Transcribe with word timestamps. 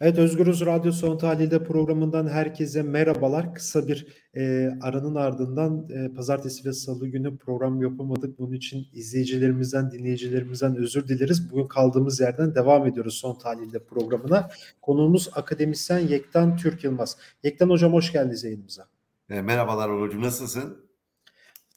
Evet 0.00 0.18
Özgürüz 0.18 0.60
Radyo 0.66 0.92
Son 0.92 1.18
Tahlil'de 1.18 1.64
programından 1.64 2.28
herkese 2.28 2.82
merhabalar. 2.82 3.54
Kısa 3.54 3.88
bir 3.88 4.06
e, 4.36 4.70
aranın 4.82 5.14
ardından 5.14 5.88
e, 5.90 6.14
pazartesi 6.14 6.68
ve 6.68 6.72
salı 6.72 7.08
günü 7.08 7.38
program 7.38 7.82
yapamadık. 7.82 8.38
Bunun 8.38 8.52
için 8.52 8.86
izleyicilerimizden, 8.92 9.90
dinleyicilerimizden 9.90 10.76
özür 10.76 11.08
dileriz. 11.08 11.50
Bugün 11.50 11.68
kaldığımız 11.68 12.20
yerden 12.20 12.54
devam 12.54 12.86
ediyoruz 12.86 13.14
Son 13.14 13.38
Tahlil'de 13.38 13.84
programına. 13.84 14.50
Konuğumuz 14.82 15.28
akademisyen 15.32 15.98
Yektan 15.98 16.56
Türk 16.56 16.84
Yılmaz. 16.84 17.16
Yektan 17.42 17.70
Hocam 17.70 17.92
hoş 17.92 18.12
geldiniz 18.12 18.44
yayınımıza. 18.44 18.86
E, 19.30 19.42
merhabalar 19.42 19.88
Uğur'cum 19.88 20.22
nasılsın? 20.22 20.84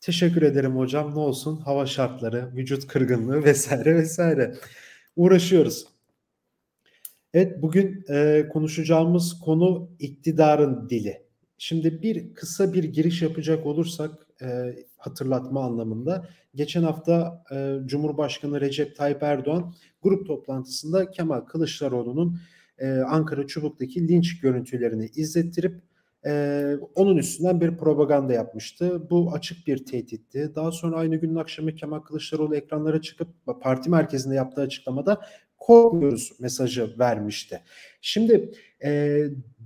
Teşekkür 0.01 0.41
ederim 0.41 0.77
hocam. 0.77 1.15
Ne 1.15 1.19
olsun 1.19 1.57
hava 1.57 1.85
şartları, 1.85 2.51
vücut 2.55 2.87
kırgınlığı 2.87 3.43
vesaire 3.43 3.95
vesaire. 3.95 4.55
Uğraşıyoruz. 5.15 5.96
Evet 7.33 7.61
bugün 7.61 8.05
e, 8.09 8.47
konuşacağımız 8.49 9.39
konu 9.39 9.89
iktidarın 9.99 10.89
dili. 10.89 11.21
Şimdi 11.57 12.01
bir 12.01 12.33
kısa 12.33 12.73
bir 12.73 12.83
giriş 12.83 13.21
yapacak 13.21 13.65
olursak 13.65 14.11
e, 14.41 14.75
hatırlatma 14.97 15.63
anlamında 15.63 16.27
geçen 16.55 16.83
hafta 16.83 17.43
e, 17.51 17.77
Cumhurbaşkanı 17.85 18.61
Recep 18.61 18.95
Tayyip 18.95 19.23
Erdoğan 19.23 19.73
grup 20.01 20.27
toplantısında 20.27 21.11
Kemal 21.11 21.41
Kılıçdaroğlu'nun 21.41 22.39
e, 22.77 22.89
Ankara 22.91 23.47
Çubuk'taki 23.47 24.07
linç 24.07 24.39
görüntülerini 24.39 25.05
izlettirip 25.15 25.81
e, 26.25 26.73
onun 26.95 27.17
üstünden 27.17 27.61
bir 27.61 27.77
propaganda 27.77 28.33
yapmıştı. 28.33 29.09
Bu 29.09 29.31
açık 29.33 29.67
bir 29.67 29.85
tehditti. 29.85 30.51
Daha 30.55 30.71
sonra 30.71 30.95
aynı 30.95 31.15
günün 31.15 31.35
akşamı 31.35 31.75
Kemal 31.75 31.99
Kılıçdaroğlu 31.99 32.55
ekranlara 32.55 33.01
çıkıp 33.01 33.27
parti 33.61 33.89
merkezinde 33.89 34.35
yaptığı 34.35 34.61
açıklamada 34.61 35.21
korkmuyoruz 35.57 36.31
mesajı 36.39 36.99
vermişti. 36.99 37.61
Şimdi 38.01 38.51
e, 38.83 39.21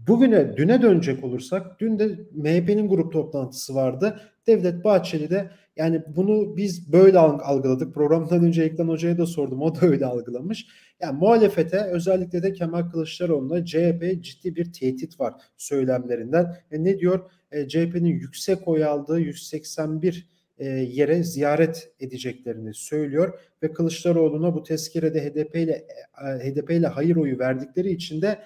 bugüne, 0.07 0.57
düne 0.57 0.81
dönecek 0.81 1.23
olursak, 1.23 1.79
dün 1.79 1.99
de 1.99 2.19
MHP'nin 2.31 2.89
grup 2.89 3.13
toplantısı 3.13 3.75
vardı. 3.75 4.19
Devlet 4.47 4.83
Bahçeli 4.83 5.29
de 5.29 5.51
yani 5.75 6.01
bunu 6.15 6.57
biz 6.57 6.93
böyle 6.93 7.19
algıladık. 7.19 7.93
Programdan 7.93 8.43
önce 8.43 8.63
Ekran 8.63 8.87
Hoca'ya 8.87 9.17
da 9.17 9.25
sordum. 9.25 9.61
O 9.61 9.75
da 9.75 9.85
öyle 9.85 10.05
algılamış. 10.05 10.67
Yani 11.01 11.17
muhalefete 11.17 11.77
özellikle 11.77 12.43
de 12.43 12.53
Kemal 12.53 12.89
Kılıçdaroğlu'na 12.89 13.65
CHP 13.65 14.23
ciddi 14.23 14.55
bir 14.55 14.73
tehdit 14.73 15.19
var 15.19 15.33
söylemlerinden. 15.57 16.57
E 16.71 16.83
ne 16.83 16.99
diyor? 16.99 17.31
E, 17.51 17.67
CHP'nin 17.67 18.09
yüksek 18.09 18.67
oy 18.67 18.85
aldığı 18.85 19.19
181 19.19 20.15
e, 20.15 20.40
yere 20.69 21.23
ziyaret 21.23 21.91
edeceklerini 21.99 22.73
söylüyor 22.73 23.39
ve 23.63 23.73
Kılıçdaroğlu'na 23.73 24.53
bu 24.53 24.63
tezkerede 24.63 25.25
HDP 25.25 25.55
ile 25.55 25.87
e, 26.23 26.51
HDP 26.51 26.71
ile 26.71 26.87
hayır 26.87 27.15
oyu 27.15 27.39
verdikleri 27.39 27.91
için 27.91 28.21
de 28.21 28.39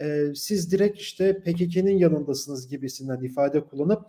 e, 0.00 0.26
siz 0.34 0.72
direkt 0.72 1.00
işte 1.00 1.38
PKK'nın 1.38 1.90
yanındasınız 1.90 2.68
gibisinden 2.68 3.20
ifade 3.22 3.60
kullanıp 3.64 4.02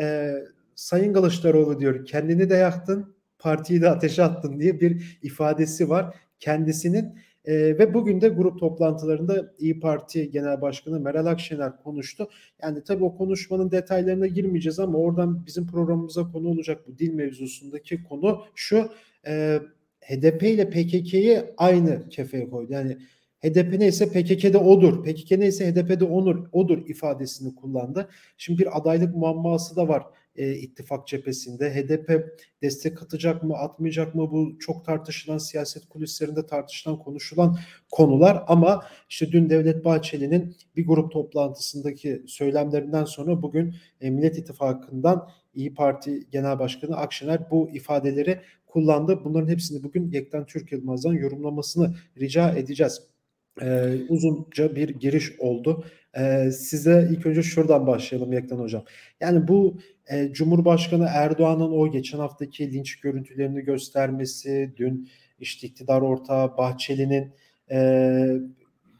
e, 0.00 0.34
Sayın 0.74 1.12
Kılıçdaroğlu 1.12 1.80
diyor 1.80 2.06
kendini 2.06 2.50
de 2.50 2.54
yaktın 2.54 3.16
partiyi 3.38 3.82
de 3.82 3.90
ateşe 3.90 4.22
attın 4.22 4.60
diye 4.60 4.80
bir 4.80 5.18
ifadesi 5.22 5.88
var. 5.90 6.16
Kendisinin 6.40 7.18
e, 7.46 7.78
ve 7.78 7.94
bugün 7.94 8.20
de 8.20 8.28
grup 8.28 8.60
toplantılarında 8.60 9.54
İyi 9.58 9.80
Parti 9.80 10.30
Genel 10.30 10.60
Başkanı 10.60 11.00
Meral 11.00 11.26
Akşener 11.26 11.76
konuştu. 11.76 12.28
Yani 12.62 12.82
tabii 12.84 13.04
o 13.04 13.16
konuşmanın 13.16 13.70
detaylarına 13.70 14.26
girmeyeceğiz 14.26 14.78
ama 14.78 14.98
oradan 14.98 15.46
bizim 15.46 15.66
programımıza 15.66 16.32
konu 16.32 16.48
olacak 16.48 16.88
bu 16.88 16.98
dil 16.98 17.14
mevzusundaki 17.14 18.02
konu 18.02 18.44
şu. 18.54 18.88
E, 19.26 19.60
HDP 20.00 20.42
ile 20.42 20.70
PKK'yi 20.70 21.42
aynı 21.56 22.08
kefeye 22.08 22.50
koydu. 22.50 22.72
Yani 22.72 22.96
HDP 23.44 23.78
neyse 23.78 24.08
PKK'de 24.08 24.58
odur. 24.58 25.04
PKK 25.04 25.30
neyse 25.30 25.72
HDP'de 25.72 26.04
onur, 26.04 26.48
odur 26.52 26.88
ifadesini 26.88 27.54
kullandı. 27.54 28.08
Şimdi 28.36 28.58
bir 28.58 28.78
adaylık 28.78 29.16
muamması 29.16 29.76
da 29.76 29.88
var 29.88 30.02
e, 30.36 30.54
ittifak 30.54 31.06
cephesinde. 31.06 31.74
HDP 31.74 32.38
destek 32.62 33.02
atacak 33.02 33.42
mı 33.42 33.56
atmayacak 33.56 34.14
mı 34.14 34.30
bu 34.30 34.58
çok 34.58 34.84
tartışılan 34.84 35.38
siyaset 35.38 35.88
kulislerinde 35.88 36.46
tartışılan 36.46 36.98
konuşulan 36.98 37.58
konular 37.90 38.44
ama 38.46 38.84
işte 39.08 39.32
dün 39.32 39.50
Devlet 39.50 39.84
Bahçeli'nin 39.84 40.56
bir 40.76 40.86
grup 40.86 41.12
toplantısındaki 41.12 42.22
söylemlerinden 42.26 43.04
sonra 43.04 43.42
bugün 43.42 43.74
e, 44.00 44.10
Millet 44.10 44.38
İttifakı'ndan 44.38 45.28
İyi 45.54 45.74
Parti 45.74 46.30
Genel 46.30 46.58
Başkanı 46.58 46.96
Akşener 46.96 47.50
bu 47.50 47.70
ifadeleri 47.70 48.40
kullandı. 48.66 49.24
Bunların 49.24 49.48
hepsini 49.48 49.82
bugün 49.82 50.10
Yekten 50.10 50.46
Türk 50.46 50.72
Yılmaz'dan 50.72 51.12
yorumlamasını 51.12 51.94
rica 52.20 52.50
edeceğiz. 52.50 53.15
Ee, 53.62 53.96
uzunca 54.08 54.76
bir 54.76 54.88
giriş 54.88 55.40
oldu. 55.40 55.84
Ee, 56.18 56.50
size 56.50 57.08
ilk 57.12 57.26
önce 57.26 57.42
şuradan 57.42 57.86
başlayalım 57.86 58.32
Yekten 58.32 58.56
Hocam. 58.56 58.84
Yani 59.20 59.48
bu 59.48 59.78
e, 60.10 60.32
Cumhurbaşkanı 60.32 61.06
Erdoğan'ın 61.14 61.72
o 61.72 61.90
geçen 61.90 62.18
haftaki 62.18 62.72
linç 62.72 63.00
görüntülerini 63.00 63.60
göstermesi, 63.60 64.74
dün 64.76 65.08
işte 65.38 65.66
iktidar 65.66 66.00
ortağı 66.00 66.56
Bahçeli'nin 66.56 67.32
e, 67.70 68.36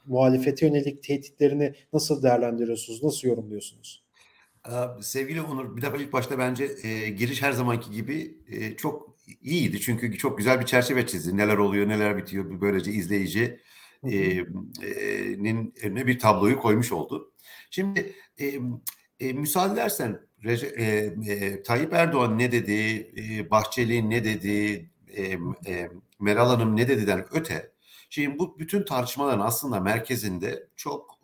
muhalefete 0.07 0.67
yönelik 0.67 1.03
tehditlerini 1.03 1.75
nasıl 1.93 2.23
değerlendiriyorsunuz, 2.23 3.03
nasıl 3.05 3.29
yorumluyorsunuz? 3.29 4.07
Sevgili 5.01 5.43
Onur, 5.43 5.77
bir 5.77 5.83
defa 5.83 5.97
ilk 5.97 6.13
başta 6.13 6.39
bence 6.39 6.69
e, 6.83 7.09
giriş 7.09 7.43
her 7.43 7.53
zamanki 7.53 7.91
gibi 7.91 8.35
e, 8.49 8.77
çok 8.77 9.17
iyiydi. 9.43 9.81
Çünkü 9.81 10.19
çok 10.19 10.39
güzel 10.39 10.61
bir 10.61 10.67
çerçeve 10.67 11.07
çizdi. 11.07 11.37
Neler 11.37 11.57
oluyor, 11.57 11.89
neler 11.89 12.17
bitiyor. 12.17 12.61
Böylece 12.61 12.91
izleyici 12.91 13.61
nin 14.03 15.75
önüne 15.83 16.07
bir 16.07 16.19
tabloyu 16.19 16.59
koymuş 16.59 16.93
oldu. 16.93 17.33
Şimdi 17.71 18.13
e, 18.39 18.61
e, 19.21 19.33
müsaade 19.33 19.73
edersen 19.73 20.21
Rece, 20.45 20.67
e, 20.67 20.85
e, 21.33 21.63
Tayyip 21.63 21.93
Erdoğan 21.93 22.39
ne 22.39 22.53
dedi, 22.53 23.11
e, 23.17 23.51
Bahçeli 23.51 24.11
ne 24.11 24.25
dedi, 24.25 24.91
e, 25.17 25.23
e, 25.67 25.91
Meral 26.21 26.49
Hanım 26.49 26.77
ne 26.77 26.89
dediden 26.89 27.27
öte, 27.33 27.73
şimdi 28.11 28.39
bu 28.39 28.59
bütün 28.59 28.85
tartışmaların 28.85 29.47
aslında 29.47 29.81
merkezinde 29.81 30.69
çok 30.77 31.19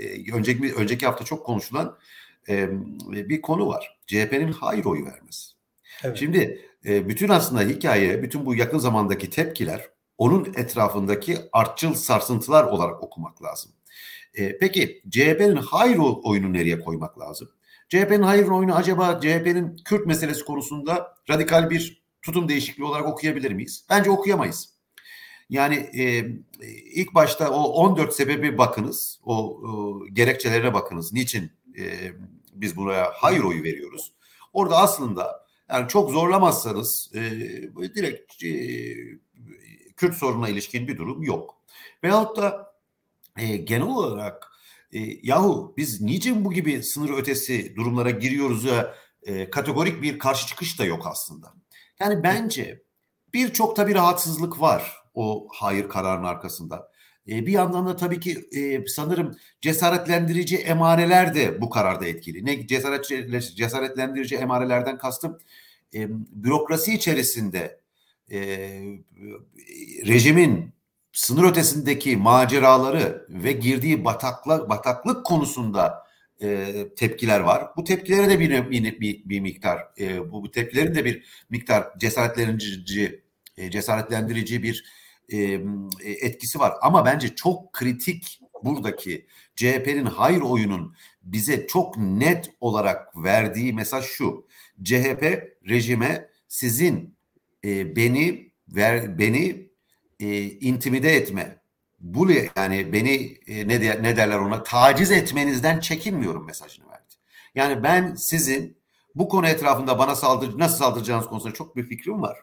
e, 0.00 0.32
önceki 0.32 0.74
önceki 0.74 1.06
hafta 1.06 1.24
çok 1.24 1.46
konuşulan 1.46 1.98
e, 2.48 2.68
bir 3.12 3.42
konu 3.42 3.68
var. 3.68 3.98
CHP'nin 4.06 4.52
hayır 4.52 4.84
oyu 4.84 5.04
vermesi. 5.04 5.50
Evet. 6.04 6.16
Şimdi 6.16 6.60
e, 6.86 7.08
bütün 7.08 7.28
aslında 7.28 7.62
hikaye, 7.62 8.22
bütün 8.22 8.46
bu 8.46 8.54
yakın 8.54 8.78
zamandaki 8.78 9.30
tepkiler 9.30 9.88
onun 10.20 10.44
etrafındaki 10.44 11.38
artçıl 11.52 11.94
sarsıntılar 11.94 12.64
olarak 12.64 13.02
okumak 13.02 13.42
lazım. 13.42 13.72
E, 14.34 14.58
peki 14.58 15.02
CHP'nin 15.10 15.56
hayır 15.56 15.98
oyunu 15.98 16.52
nereye 16.52 16.80
koymak 16.80 17.18
lazım? 17.18 17.48
CHP'nin 17.88 18.22
hayır 18.22 18.48
oyunu 18.48 18.74
acaba 18.74 19.20
CHP'nin 19.20 19.76
Kürt 19.84 20.06
meselesi 20.06 20.44
konusunda 20.44 21.14
radikal 21.30 21.70
bir 21.70 22.02
tutum 22.22 22.48
değişikliği 22.48 22.84
olarak 22.84 23.06
okuyabilir 23.06 23.52
miyiz? 23.52 23.84
Bence 23.90 24.10
okuyamayız. 24.10 24.74
Yani 25.50 25.74
e, 25.74 26.26
ilk 26.94 27.14
başta 27.14 27.50
o 27.50 27.62
14 27.62 28.14
sebebi 28.14 28.58
bakınız, 28.58 29.20
o, 29.24 29.34
o 29.36 30.06
gerekçelerine 30.12 30.74
bakınız. 30.74 31.12
Niçin 31.12 31.50
e, 31.78 32.12
biz 32.52 32.76
buraya 32.76 33.12
hayır 33.14 33.40
oyu 33.40 33.62
veriyoruz? 33.62 34.12
Orada 34.52 34.76
aslında 34.78 35.46
yani 35.70 35.88
çok 35.88 36.10
zorlamazsanız 36.10 37.10
e, 37.14 37.20
direkt 37.94 38.44
e, 38.44 38.50
Kürt 40.00 40.14
sorununa 40.14 40.48
ilişkin 40.48 40.88
bir 40.88 40.98
durum 40.98 41.22
yok. 41.22 41.56
Veyahut 42.04 42.36
da 42.36 42.74
e, 43.38 43.56
genel 43.56 43.86
olarak 43.86 44.52
e, 44.92 44.98
yahu 45.22 45.74
biz 45.76 46.00
niçin 46.00 46.44
bu 46.44 46.52
gibi 46.52 46.82
sınır 46.82 47.18
ötesi 47.18 47.76
durumlara 47.76 48.10
giriyoruz 48.10 48.64
ya 48.64 48.94
e, 49.22 49.50
kategorik 49.50 50.02
bir 50.02 50.18
karşı 50.18 50.46
çıkış 50.46 50.78
da 50.78 50.84
yok 50.84 51.06
aslında. 51.06 51.54
Yani 52.00 52.22
bence 52.22 52.82
birçok 53.34 53.76
tabii 53.76 53.94
rahatsızlık 53.94 54.60
var 54.60 54.96
o 55.14 55.48
hayır 55.52 55.88
kararının 55.88 56.26
arkasında. 56.26 56.90
E, 57.28 57.46
bir 57.46 57.52
yandan 57.52 57.86
da 57.86 57.96
tabii 57.96 58.20
ki 58.20 58.48
e, 58.52 58.86
sanırım 58.86 59.36
cesaretlendirici 59.60 60.56
emareler 60.56 61.34
de 61.34 61.60
bu 61.60 61.70
kararda 61.70 62.06
etkili. 62.06 62.46
Ne 62.46 62.66
cesaret 62.66 63.04
cesaretlendirici 63.56 64.36
emarelerden 64.36 64.98
kastım 64.98 65.38
e, 65.94 66.08
bürokrasi 66.30 66.94
içerisinde 66.94 67.79
e, 68.30 68.38
rejimin 70.06 70.72
sınır 71.12 71.50
ötesindeki 71.50 72.16
maceraları 72.16 73.26
ve 73.28 73.52
girdiği 73.52 74.04
bataklık 74.04 74.68
bataklık 74.68 75.26
konusunda 75.26 76.04
e, 76.42 76.74
tepkiler 76.96 77.40
var. 77.40 77.68
Bu 77.76 77.84
tepkilere 77.84 78.30
de 78.30 78.40
bir 78.40 78.70
bir, 78.70 79.00
bir, 79.00 79.28
bir 79.28 79.40
miktar 79.40 79.80
e, 80.00 80.30
bu, 80.32 80.42
bu 80.42 80.50
tepkilerin 80.50 80.94
de 80.94 81.04
bir 81.04 81.44
miktar 81.50 81.98
cesaretlendirici 81.98 83.22
e, 83.56 83.70
cesaretlendirici 83.70 84.62
bir 84.62 84.84
e, 85.28 85.62
etkisi 86.04 86.58
var. 86.58 86.72
Ama 86.82 87.04
bence 87.04 87.34
çok 87.34 87.72
kritik 87.72 88.40
buradaki 88.64 89.26
CHP'nin 89.56 90.04
hayır 90.04 90.40
oyunun 90.40 90.94
bize 91.22 91.66
çok 91.66 91.96
net 91.96 92.50
olarak 92.60 93.16
verdiği 93.16 93.72
mesaj 93.72 94.04
şu. 94.04 94.46
CHP 94.84 95.22
rejime 95.68 96.28
sizin 96.48 97.16
e, 97.64 97.96
beni 97.96 98.52
ver 98.68 99.18
beni 99.18 99.70
e, 100.20 100.42
intimide 100.50 101.16
etme, 101.16 101.60
bu 102.00 102.30
yani 102.56 102.92
beni 102.92 103.38
e, 103.46 103.68
ne, 103.68 103.82
de, 103.82 104.02
ne 104.02 104.16
derler 104.16 104.38
ona 104.38 104.62
taciz 104.62 105.10
etmenizden 105.10 105.80
çekinmiyorum 105.80 106.46
mesajını 106.46 106.88
verdi. 106.88 107.14
Yani 107.54 107.82
ben 107.82 108.14
sizin 108.14 108.80
bu 109.14 109.28
konu 109.28 109.48
etrafında 109.48 109.98
bana 109.98 110.14
saldır 110.14 110.58
nasıl 110.58 110.76
saldıracağınız 110.76 111.26
konusunda 111.26 111.54
çok 111.54 111.76
bir 111.76 111.82
fikrim 111.82 112.22
var. 112.22 112.38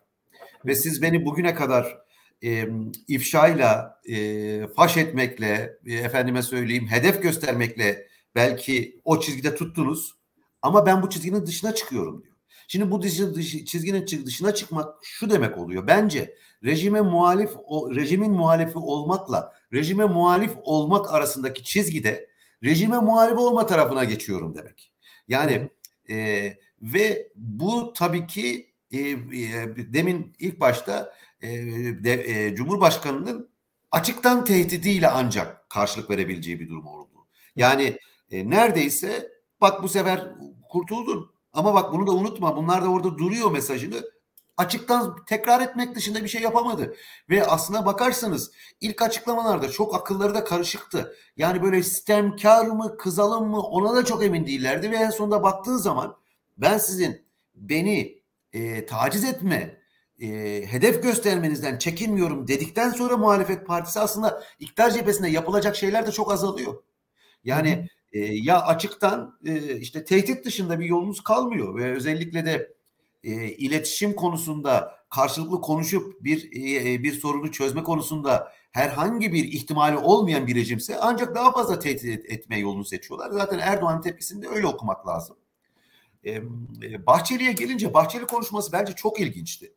Ve 0.66 0.76
siz 0.76 1.02
beni 1.02 1.26
bugüne 1.26 1.56
kadar 1.56 1.98
e, 2.44 2.68
ifşayla, 3.08 4.02
e, 4.10 4.68
faş 4.76 4.98
etmekle, 4.98 5.78
e, 5.86 5.94
efendime 5.94 6.42
söyleyeyim 6.42 6.88
hedef 6.88 7.24
göstermekle 7.24 8.08
belki 8.36 9.02
o 9.06 9.20
çizgide 9.20 9.56
tuttunuz. 9.56 10.14
Ama 10.62 10.86
ben 10.86 11.02
bu 11.02 11.10
çizginin 11.10 11.46
dışına 11.46 11.76
çıkıyorum 11.76 12.24
diyor. 12.24 12.37
Şimdi 12.68 12.92
bu 12.92 13.02
çizginin 13.66 14.26
dışına 14.26 14.54
çıkmak 14.56 14.96
şu 15.02 15.30
demek 15.30 15.58
oluyor. 15.58 15.88
Bence 15.88 16.38
rejime 16.64 17.02
muhalif 17.02 17.50
o 17.66 17.96
rejimin 17.96 18.32
muhalifi 18.32 18.78
olmakla 18.78 19.54
rejime 19.74 20.06
muhalif 20.06 20.52
olmak 20.64 21.14
arasındaki 21.14 21.64
çizgide 21.64 22.30
rejime 22.64 23.00
muhalif 23.00 23.38
olma 23.38 23.66
tarafına 23.66 24.04
geçiyorum 24.04 24.56
demek. 24.56 24.92
Yani 25.28 25.70
e, 26.10 26.58
ve 26.82 27.32
bu 27.36 27.94
tabii 27.94 28.28
ki 28.28 28.74
e, 28.92 29.00
e, 29.00 29.18
demin 29.94 30.34
ilk 30.40 30.60
başta 30.60 31.14
e, 31.42 31.50
de, 32.04 32.46
e, 32.48 32.56
Cumhurbaşkanı'nın 32.56 33.50
açıktan 33.92 34.46
tehdidiyle 34.46 35.08
ancak 35.08 35.70
karşılık 35.70 36.10
verebileceği 36.10 36.60
bir 36.60 36.70
durum 36.70 36.88
oldu. 36.88 37.28
Yani 37.56 37.98
e, 38.32 38.50
neredeyse 38.50 39.32
bak 39.62 39.84
bu 39.84 39.90
sefer 39.90 40.28
kurtuldun 40.70 41.37
ama 41.58 41.74
bak 41.74 41.94
bunu 41.94 42.08
da 42.08 42.12
unutma 42.12 42.58
bunlar 42.58 42.86
da 42.86 42.90
orada 42.90 43.18
duruyor 43.18 43.52
mesajını 43.52 44.04
açıktan 44.58 45.16
tekrar 45.26 45.62
etmek 45.62 45.96
dışında 45.96 46.24
bir 46.24 46.28
şey 46.30 46.42
yapamadı. 46.42 46.96
Ve 47.30 47.46
aslına 47.46 47.86
bakarsanız 47.86 48.52
ilk 48.82 49.02
açıklamalarda 49.02 49.72
çok 49.72 49.96
akılları 49.96 50.36
da 50.36 50.44
karışıktı. 50.44 51.16
Yani 51.38 51.64
böyle 51.64 51.84
sistemkar 51.84 52.66
mı 52.66 52.98
kızalım 52.98 53.50
mı 53.50 53.62
ona 53.62 53.96
da 53.96 54.06
çok 54.06 54.24
emin 54.24 54.46
değillerdi. 54.48 54.92
Ve 54.92 54.96
en 54.96 55.10
sonunda 55.10 55.44
baktığı 55.44 55.80
zaman 55.80 56.18
ben 56.58 56.78
sizin 56.78 57.26
beni 57.56 58.22
e, 58.54 58.86
taciz 58.86 59.24
etme, 59.24 59.82
e, 60.20 60.28
hedef 60.68 61.04
göstermenizden 61.04 61.78
çekinmiyorum 61.78 62.48
dedikten 62.48 62.90
sonra 62.90 63.18
muhalefet 63.18 63.68
partisi 63.68 64.00
aslında 64.00 64.44
iktidar 64.60 64.92
cephesinde 64.92 65.30
yapılacak 65.30 65.76
şeyler 65.76 66.08
de 66.08 66.12
çok 66.12 66.32
azalıyor. 66.32 66.84
Yani 67.44 67.88
e, 68.14 68.20
ya 68.20 68.62
açıktan 68.62 69.40
e, 69.46 69.78
işte 69.80 70.06
tehdit 70.06 70.46
dışında 70.46 70.80
bir 70.80 70.86
yolunuz 70.86 71.24
kalmıyor 71.24 71.76
ve 71.76 71.92
özellikle 71.92 72.46
de 72.46 72.74
e, 73.24 73.32
iletişim 73.48 74.14
konusunda 74.14 74.98
karşılıklı 75.10 75.62
konuşup 75.62 76.24
bir 76.24 76.46
e, 76.46 77.04
bir 77.04 77.14
sorunu 77.14 77.52
çözme 77.52 77.84
konusunda 77.84 78.52
herhangi 78.72 79.34
bir 79.34 79.44
ihtimali 79.44 79.98
olmayan 79.98 80.48
bir 80.48 80.56
rejimse 80.56 80.98
ancak 81.00 81.36
daha 81.36 81.52
fazla 81.52 81.80
tehdit 81.80 82.06
et, 82.06 82.32
etme 82.32 82.60
yolunu 82.60 82.86
seçiyorlar. 82.86 83.32
Zaten 83.32 83.60
Erdoğan'ın 83.60 84.02
tepkisini 84.02 84.42
de 84.42 84.48
öyle 84.48 84.68
okumak 84.68 85.08
lazım. 85.08 85.38
E, 86.26 86.42
Bahçeli'ye 87.06 87.52
gelince 87.52 87.94
Bahçeli 87.94 88.26
konuşması 88.26 88.72
bence 88.72 88.94
çok 88.94 89.20
ilginçti. 89.20 89.74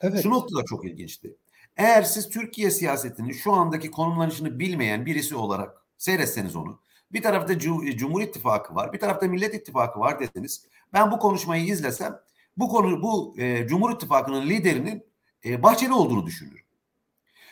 Evet. 0.00 0.22
Şu 0.22 0.30
noktada 0.30 0.64
çok 0.64 0.84
ilginçti. 0.84 1.36
Eğer 1.76 2.02
siz 2.02 2.28
Türkiye 2.28 2.70
siyasetinin 2.70 3.32
şu 3.32 3.52
andaki 3.52 3.90
konumlanışını 3.90 4.58
bilmeyen 4.58 5.06
birisi 5.06 5.36
olarak 5.36 5.86
seyretseniz 5.98 6.56
onu, 6.56 6.80
bir 7.12 7.22
tarafta 7.22 7.58
Cumhur 7.58 8.22
İttifakı 8.22 8.74
var, 8.74 8.92
bir 8.92 8.98
tarafta 8.98 9.26
Millet 9.28 9.54
İttifakı 9.54 10.00
var 10.00 10.20
deseniz, 10.20 10.66
ben 10.92 11.10
bu 11.10 11.18
konuşmayı 11.18 11.64
izlesem 11.64 12.20
bu 12.56 12.68
konu 12.68 13.02
bu 13.02 13.34
e, 13.38 13.66
Cumhur 13.66 13.94
İttifakı'nın 13.94 14.46
liderinin 14.46 15.04
e, 15.44 15.62
Bahçeli 15.62 15.92
olduğunu 15.92 16.26
düşünüyorum. 16.26 16.66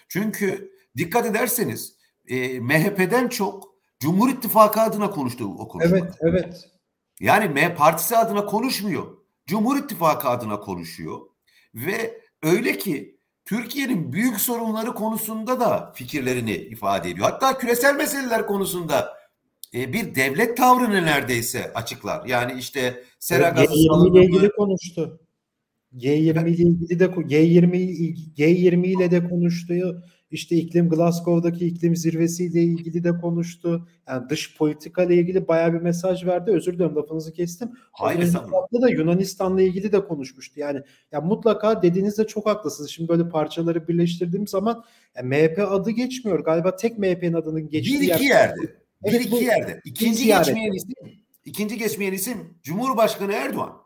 Çünkü 0.08 0.72
dikkat 0.96 1.26
ederseniz 1.26 1.96
e, 2.28 2.60
MHP'den 2.60 3.28
çok 3.28 3.74
Cumhur 4.00 4.28
İttifakı 4.28 4.80
adına 4.80 5.10
konuştu 5.10 5.54
o 5.58 5.68
konuşma. 5.68 5.96
Evet, 5.96 6.14
evet. 6.20 6.70
Yani 7.20 7.48
M 7.48 7.74
partisi 7.74 8.16
adına 8.16 8.46
konuşmuyor. 8.46 9.16
Cumhur 9.46 9.76
İttifakı 9.76 10.28
adına 10.28 10.60
konuşuyor 10.60 11.20
ve 11.74 12.20
öyle 12.42 12.78
ki 12.78 13.18
Türkiye'nin 13.44 14.12
büyük 14.12 14.40
sorunları 14.40 14.94
konusunda 14.94 15.60
da 15.60 15.92
fikirlerini 15.94 16.54
ifade 16.54 17.10
ediyor. 17.10 17.30
Hatta 17.30 17.58
küresel 17.58 17.96
meseleler 17.96 18.46
konusunda 18.46 19.17
e, 19.74 19.92
bir 19.92 20.14
devlet 20.14 20.56
tavrını 20.56 21.06
neredeyse 21.06 21.72
açıklar. 21.72 22.26
Yani 22.26 22.58
işte 22.58 23.02
sera 23.18 23.48
gazı 23.48 23.72
G20 23.72 24.10
ile 24.10 24.24
ilgili 24.24 24.50
konuştu. 24.50 25.20
G20 25.96 26.48
ile 26.48 26.62
ilgili 26.62 27.00
de 27.00 27.04
G20 27.04 27.76
G20 28.36 28.86
ile 28.86 29.10
de 29.10 29.28
konuştu. 29.28 29.74
İşte 30.30 30.56
iklim 30.56 30.88
Glasgow'daki 30.88 31.66
iklim 31.66 31.96
zirvesiyle 31.96 32.62
ilgili 32.62 33.04
de 33.04 33.18
konuştu. 33.18 33.88
Yani 34.08 34.28
dış 34.28 34.56
politika 34.56 35.04
ile 35.04 35.14
ilgili 35.14 35.48
bayağı 35.48 35.72
bir 35.72 35.80
mesaj 35.80 36.26
verdi. 36.26 36.50
Özür 36.50 36.74
dilerim 36.74 36.96
lafınızı 36.96 37.32
kestim. 37.32 37.70
Hayır 37.92 38.20
estağfurullah. 38.20 38.82
da 38.82 38.90
Yunanistan'la 38.90 39.62
ilgili 39.62 39.92
de 39.92 40.04
konuşmuştu. 40.04 40.60
Yani 40.60 40.82
ya 41.12 41.20
mutlaka 41.20 41.82
dediğinizde 41.82 42.26
çok 42.26 42.46
haklısınız. 42.46 42.90
Şimdi 42.90 43.08
böyle 43.08 43.28
parçaları 43.28 43.88
birleştirdiğim 43.88 44.46
zaman 44.46 44.84
yani 45.16 45.28
MHP 45.28 45.58
adı 45.58 45.90
geçmiyor. 45.90 46.44
Galiba 46.44 46.76
tek 46.76 46.98
MHP'nin 46.98 47.32
adının 47.32 47.68
geçtiği 47.68 48.00
bir 48.00 48.14
iki 48.14 48.24
yer. 48.24 48.30
yerde. 48.30 48.87
Evet, 49.04 49.20
bir 49.20 49.26
iki 49.26 49.32
bu, 49.32 49.40
yerde. 49.40 49.80
İkinci 49.84 50.26
geçmeyen 50.26 50.72
isim, 50.72 50.94
ikinci 51.44 51.78
geçmeyen 51.78 52.12
isim 52.12 52.58
Cumhurbaşkanı 52.62 53.32
Erdoğan. 53.32 53.82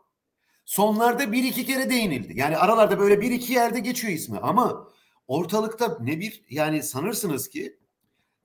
Sonlarda 0.65 1.31
bir 1.31 1.43
iki 1.43 1.65
kere 1.65 1.89
değinildi. 1.89 2.33
Yani 2.35 2.57
aralarda 2.57 2.99
böyle 2.99 3.21
bir 3.21 3.31
iki 3.31 3.53
yerde 3.53 3.79
geçiyor 3.79 4.13
ismi 4.13 4.37
ama 4.37 4.87
ortalıkta 5.27 5.97
ne 6.01 6.19
bir 6.19 6.43
yani 6.49 6.83
sanırsınız 6.83 7.49
ki 7.49 7.77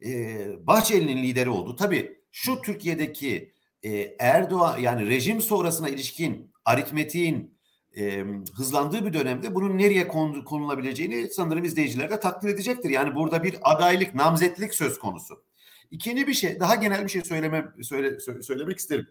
e, 0.04 0.66
Bahçeli'nin 0.66 1.22
lideri 1.22 1.50
oldu. 1.50 1.76
Tabii 1.76 2.18
şu 2.32 2.62
Türkiye'deki 2.62 3.52
e, 3.82 4.16
Erdoğan 4.18 4.78
yani 4.78 5.08
rejim 5.08 5.40
sonrasına 5.40 5.88
ilişkin 5.88 6.52
aritmetiğin 6.64 7.58
e, 7.96 8.24
hızlandığı 8.56 9.06
bir 9.06 9.12
dönemde 9.12 9.54
bunun 9.54 9.78
nereye 9.78 10.08
konulabileceğini 10.44 11.28
sanırım 11.30 11.64
izleyiciler 11.64 12.10
de 12.10 12.20
takdir 12.20 12.48
edecektir. 12.48 12.90
Yani 12.90 13.14
burada 13.14 13.42
bir 13.42 13.56
adaylık, 13.62 14.14
namzetlik 14.14 14.74
söz 14.74 14.98
konusu. 14.98 15.47
İkinci 15.90 16.26
bir 16.26 16.34
şey, 16.34 16.60
daha 16.60 16.74
genel 16.74 17.04
bir 17.04 17.08
şey 17.08 17.22
söylemem, 17.22 17.74
söyle, 17.82 18.20
söylemek 18.42 18.78
isterim. 18.78 19.06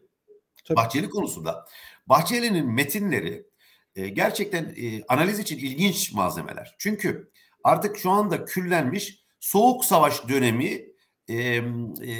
Tabii. 0.65 0.75
Bahçeli 0.75 1.09
konusunda. 1.09 1.65
Bahçeli'nin 2.07 2.71
metinleri 2.71 3.47
e, 3.95 4.09
gerçekten 4.09 4.63
e, 4.63 5.03
analiz 5.07 5.39
için 5.39 5.57
ilginç 5.57 6.13
malzemeler. 6.13 6.75
Çünkü 6.77 7.31
artık 7.63 7.97
şu 7.97 8.09
anda 8.09 8.45
küllenmiş 8.45 9.23
soğuk 9.39 9.85
savaş 9.85 10.27
dönemi 10.29 10.87
e, 11.27 11.35
e, 11.35 12.11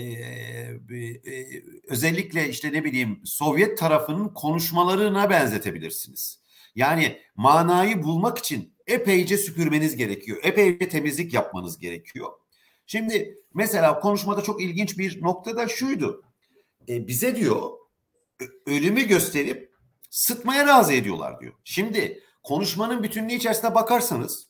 e, 1.26 1.64
özellikle 1.88 2.50
işte 2.50 2.74
ne 2.74 2.84
bileyim 2.84 3.22
Sovyet 3.26 3.78
tarafının 3.78 4.30
konuşmalarına 4.30 5.30
benzetebilirsiniz. 5.30 6.42
Yani 6.76 7.22
manayı 7.36 8.04
bulmak 8.04 8.38
için 8.38 8.74
epeyce 8.88 9.38
süpürmeniz 9.38 9.96
gerekiyor. 9.96 10.38
Epeyce 10.44 10.90
temizlik 10.90 11.34
yapmanız 11.34 11.78
gerekiyor. 11.80 12.30
Şimdi 12.88 13.38
mesela 13.54 14.00
konuşmada 14.00 14.42
çok 14.42 14.62
ilginç 14.62 14.98
bir 14.98 15.22
nokta 15.22 15.58
da 15.58 15.68
şuydu. 15.68 16.24
E, 16.90 17.08
bize 17.08 17.36
diyor 17.36 17.72
ölümü 18.66 19.08
gösterip 19.08 19.74
sıtmaya 20.10 20.68
razı 20.68 20.94
ediyorlar 20.94 21.40
diyor. 21.40 21.54
Şimdi 21.64 22.24
konuşmanın 22.44 23.04
bütünlüğü 23.04 23.34
içerisinde 23.34 23.76
bakarsanız 23.76 24.50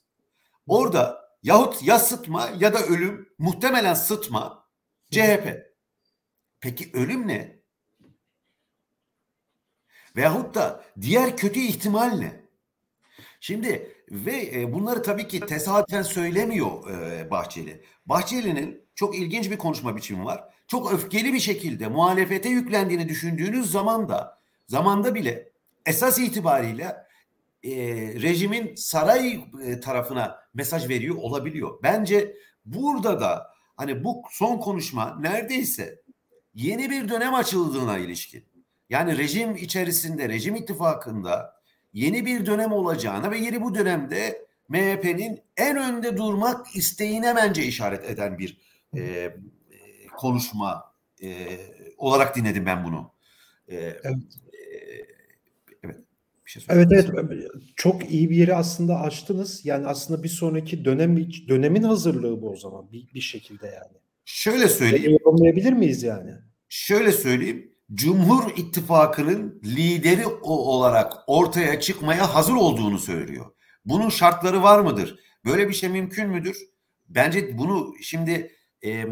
orada 0.67 1.29
yahut 1.43 1.83
ya 1.83 1.99
sıtma 1.99 2.49
ya 2.59 2.73
da 2.73 2.83
ölüm 2.83 3.29
muhtemelen 3.37 3.93
sıtma 3.93 4.67
CHP. 5.11 5.67
Peki 6.59 6.91
ölüm 6.93 7.27
ne? 7.27 7.57
Veyahut 10.15 10.55
da 10.55 10.85
diğer 11.01 11.37
kötü 11.37 11.59
ihtimal 11.59 12.07
ne? 12.07 12.47
Şimdi 13.39 13.96
ve 14.11 14.51
e, 14.61 14.73
bunları 14.73 15.03
tabii 15.03 15.27
ki 15.27 15.39
tesadüfen 15.39 16.01
söylemiyor 16.01 16.89
e, 16.89 17.31
Bahçeli. 17.31 17.83
Bahçeli'nin 18.05 18.81
çok 18.95 19.17
ilginç 19.17 19.51
bir 19.51 19.57
konuşma 19.57 19.95
biçimi 19.95 20.25
var. 20.25 20.43
Çok 20.67 20.93
öfkeli 20.93 21.33
bir 21.33 21.39
şekilde 21.39 21.87
muhalefete 21.87 22.49
yüklendiğini 22.49 23.09
düşündüğünüz 23.09 23.71
zaman 23.71 24.09
da 24.09 24.39
zamanda 24.67 25.15
bile 25.15 25.49
esas 25.85 26.19
itibariyle 26.19 26.95
e, 27.63 27.71
rejimin 28.21 28.75
saray 28.75 29.43
e, 29.63 29.79
tarafına 29.79 30.39
mesaj 30.53 30.89
veriyor 30.89 31.15
olabiliyor. 31.15 31.79
Bence 31.83 32.35
burada 32.65 33.21
da 33.21 33.47
hani 33.75 34.03
bu 34.03 34.23
son 34.31 34.57
konuşma 34.57 35.17
neredeyse 35.19 36.01
yeni 36.53 36.89
bir 36.89 37.09
dönem 37.09 37.33
açıldığına 37.33 37.97
ilişkin. 37.97 38.45
Yani 38.89 39.17
rejim 39.17 39.55
içerisinde, 39.55 40.29
rejim 40.29 40.55
ittifakında 40.55 41.56
yeni 41.93 42.25
bir 42.25 42.45
dönem 42.45 42.71
olacağına 42.71 43.31
ve 43.31 43.37
yeni 43.37 43.61
bu 43.61 43.75
dönemde 43.75 44.47
MHP'nin 44.69 45.39
en 45.57 45.77
önde 45.77 46.17
durmak 46.17 46.75
isteğine 46.75 47.35
bence 47.35 47.63
işaret 47.63 48.09
eden 48.09 48.37
bir 48.37 48.57
e, 48.97 49.33
konuşma 50.17 50.93
e, 51.23 51.57
olarak 51.97 52.35
dinledim 52.35 52.65
ben 52.65 52.83
bunu. 52.83 53.11
E, 53.67 53.75
evet. 53.75 54.17
Evet. 55.83 55.97
bir 56.45 56.51
şey 56.51 56.63
Evet 56.69 56.87
evet 56.91 57.09
çok 57.75 58.11
iyi 58.11 58.29
bir 58.29 58.35
yeri 58.35 58.55
aslında 58.55 58.99
açtınız. 58.99 59.65
Yani 59.65 59.87
aslında 59.87 60.23
bir 60.23 60.29
sonraki 60.29 60.85
dönem 60.85 61.17
dönemin 61.47 61.83
hazırlığı 61.83 62.41
bu 62.41 62.49
o 62.49 62.55
zaman 62.55 62.91
bir, 62.91 63.13
bir 63.13 63.21
şekilde 63.21 63.65
yani. 63.67 63.97
Şöyle 64.25 64.69
söyleyeyim. 64.69 65.11
Yorumlayabilir 65.11 65.73
miyiz 65.73 66.03
yani? 66.03 66.31
Şöyle 66.69 67.11
söyleyeyim. 67.11 67.71
Cumhur 67.93 68.51
İttifakı'nın 68.55 69.61
lideri 69.65 70.27
olarak 70.41 71.13
ortaya 71.27 71.79
çıkmaya 71.79 72.35
hazır 72.35 72.53
olduğunu 72.53 72.99
söylüyor. 72.99 73.45
Bunun 73.85 74.09
şartları 74.09 74.63
var 74.63 74.79
mıdır? 74.79 75.19
Böyle 75.45 75.69
bir 75.69 75.73
şey 75.73 75.89
mümkün 75.89 76.29
müdür? 76.29 76.57
Bence 77.09 77.57
bunu 77.57 77.93
şimdi 78.01 78.55
e, 78.85 79.05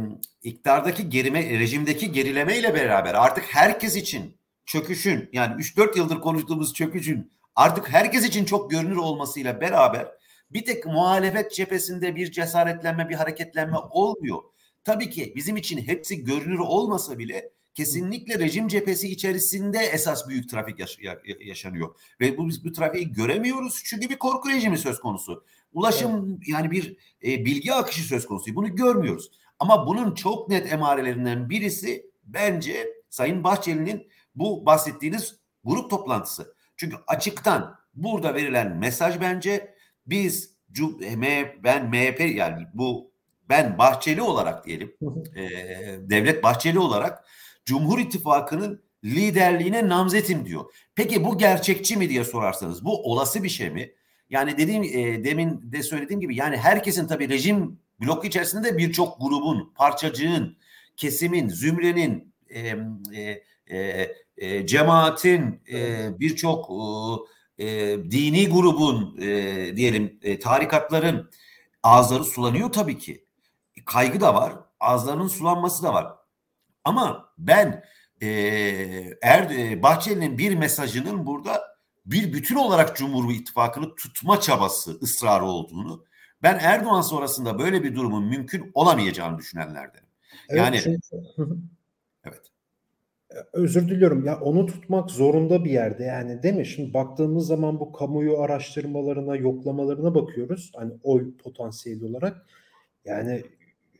iktidardaki 0.44 1.10
gerime, 1.10 1.60
rejimdeki 1.60 2.12
gerilemeyle 2.12 2.74
beraber 2.74 3.13
artık 3.13 3.44
herkes 3.44 3.96
için 3.96 4.38
çöküşün 4.65 5.29
yani 5.34 5.62
3-4 5.62 5.98
yıldır 5.98 6.22
konuştuğumuz 6.22 6.74
çöküşün 6.74 7.32
artık 7.55 7.89
herkes 7.89 8.25
için 8.25 8.46
çok 8.46 8.72
görünür 8.72 8.98
olmasıyla 8.98 9.62
beraber 9.62 10.08
bir 10.51 10.65
tek 10.65 10.86
muhalefet 10.86 11.51
cephesinde 11.51 12.15
bir 12.15 12.32
cesaretlenme, 12.32 13.10
bir 13.10 13.15
hareketlenme 13.15 13.77
olmuyor. 13.77 14.44
Tabii 14.84 15.10
ki 15.10 15.34
bizim 15.36 15.58
için 15.58 15.77
hepsi 15.88 16.24
görünür 16.24 16.60
olmasa 16.60 17.20
bile 17.20 17.55
kesinlikle 17.75 18.39
rejim 18.39 18.67
cephesi 18.67 19.12
içerisinde 19.12 19.77
esas 19.77 20.27
büyük 20.27 20.50
trafik 20.50 20.79
yaş- 20.79 21.00
yaşanıyor. 21.39 21.96
Ve 22.22 22.38
bu 22.38 22.48
biz 22.48 22.65
bu 22.65 22.72
trafiği 22.72 23.12
göremiyoruz 23.12 23.82
çünkü 23.86 24.10
bir 24.10 24.17
korku 24.17 24.50
rejimi 24.50 24.77
söz 24.77 25.00
konusu. 25.00 25.46
Ulaşım 25.74 26.29
evet. 26.29 26.48
yani 26.48 26.72
bir 26.72 26.98
e, 27.24 27.46
bilgi 27.46 27.74
akışı 27.74 28.03
söz 28.03 28.25
konusu. 28.27 28.55
Bunu 28.55 28.75
görmüyoruz. 28.75 29.32
Ama 29.60 29.88
bunun 29.88 30.15
çok 30.15 30.50
net 30.50 30.74
emarelerinden 30.74 31.50
birisi 31.50 32.12
bence 32.24 32.88
Sayın 33.10 33.44
Bahçeli'nin 33.44 34.08
bu 34.36 34.65
bahsettiğiniz 34.65 35.36
grup 35.63 35.89
toplantısı. 35.89 36.55
Çünkü 36.77 36.98
açıktan 37.08 37.75
burada 37.94 38.34
verilen 38.34 38.77
mesaj 38.77 39.22
bence 39.22 39.75
biz 40.08 40.55
ben 41.63 41.89
MHP 41.89 42.20
yani 42.36 42.67
bu 42.74 43.12
ben 43.50 43.77
Bahçeli 43.77 44.22
olarak 44.22 44.65
diyelim 44.65 44.96
e, 45.36 45.44
Devlet 46.10 46.44
Bahçeli 46.44 46.79
olarak 46.79 47.25
Cumhur 47.66 48.00
İttifakı'nın 48.00 48.82
liderliğine 49.04 49.90
namzetim 49.90 50.46
diyor. 50.46 50.74
Peki 50.96 51.24
bu 51.26 51.38
gerçekçi 51.38 51.98
mi 51.98 52.10
diye 52.10 52.24
sorarsanız 52.24 52.86
bu 52.86 53.12
olası 53.12 53.44
bir 53.44 53.50
şey 53.50 53.70
mi? 53.70 53.92
Yani 54.30 54.58
dediğim 54.58 54.84
e, 54.84 55.24
demin 55.24 55.72
de 55.72 55.84
söylediğim 55.84 56.22
gibi 56.22 56.36
yani 56.36 56.58
herkesin 56.58 57.08
tabii 57.08 57.30
rejim 57.30 57.80
blok 58.02 58.26
içerisinde 58.26 58.78
birçok 58.78 59.22
grubun, 59.22 59.74
parçacığın, 59.76 60.58
kesimin, 60.98 61.50
zümrenin, 61.50 62.34
e, 62.50 62.78
e, 63.14 63.44
e, 63.68 64.12
e, 64.38 64.68
cemaatin, 64.68 65.62
e, 65.72 66.10
birçok 66.20 66.70
e, 67.58 67.66
dini 68.12 68.50
grubun 68.50 69.18
e, 69.22 69.28
diyelim 69.76 70.20
e, 70.22 70.40
tarikatların 70.40 71.32
ağızları 71.84 72.24
sulanıyor 72.24 72.72
tabii 72.72 72.98
ki. 72.98 73.26
Kaygı 73.86 74.22
da 74.22 74.34
var, 74.34 74.54
ağızlarının 74.80 75.28
sulanması 75.28 75.84
da 75.84 75.94
var. 75.94 76.25
Ama 76.86 77.30
ben 77.38 77.84
e, 78.22 78.27
er, 79.22 79.50
e, 79.50 79.84
Bahçeli'nin 79.84 80.38
bir 80.38 80.56
mesajının 80.56 81.25
burada 81.25 81.62
bir 82.06 82.34
bütün 82.34 82.56
olarak 82.56 82.98
Cumhur 82.98 83.34
İttifakı'nı 83.34 83.96
tutma 83.96 84.39
çabası, 84.39 85.00
ısrarı 85.01 85.46
olduğunu, 85.46 86.06
ben 86.44 86.60
Erdoğan 86.62 87.01
sonrasında 87.01 87.60
böyle 87.60 87.84
bir 87.84 87.96
durumun 87.96 88.25
mümkün 88.25 88.72
olamayacağını 88.74 89.38
düşünenlerdenim. 89.38 90.08
Evet, 90.50 90.62
yani 90.62 90.80
çünkü... 90.84 91.00
evet. 92.25 92.42
Özür 93.54 93.89
diliyorum 93.89 94.25
ya 94.25 94.39
onu 94.39 94.65
tutmak 94.65 95.12
zorunda 95.12 95.65
bir 95.65 95.72
yerde 95.72 96.04
yani 96.04 96.44
değil 96.44 96.56
mi? 96.56 96.65
Şimdi 96.65 96.94
baktığımız 96.94 97.48
zaman 97.48 97.80
bu 97.80 97.92
kamuoyu 97.92 98.39
araştırmalarına, 98.39 99.36
yoklamalarına 99.36 100.15
bakıyoruz. 100.15 100.72
Hani 100.75 100.94
oy 101.04 101.38
potansiyeli 101.38 102.06
olarak. 102.06 102.46
Yani 103.06 103.44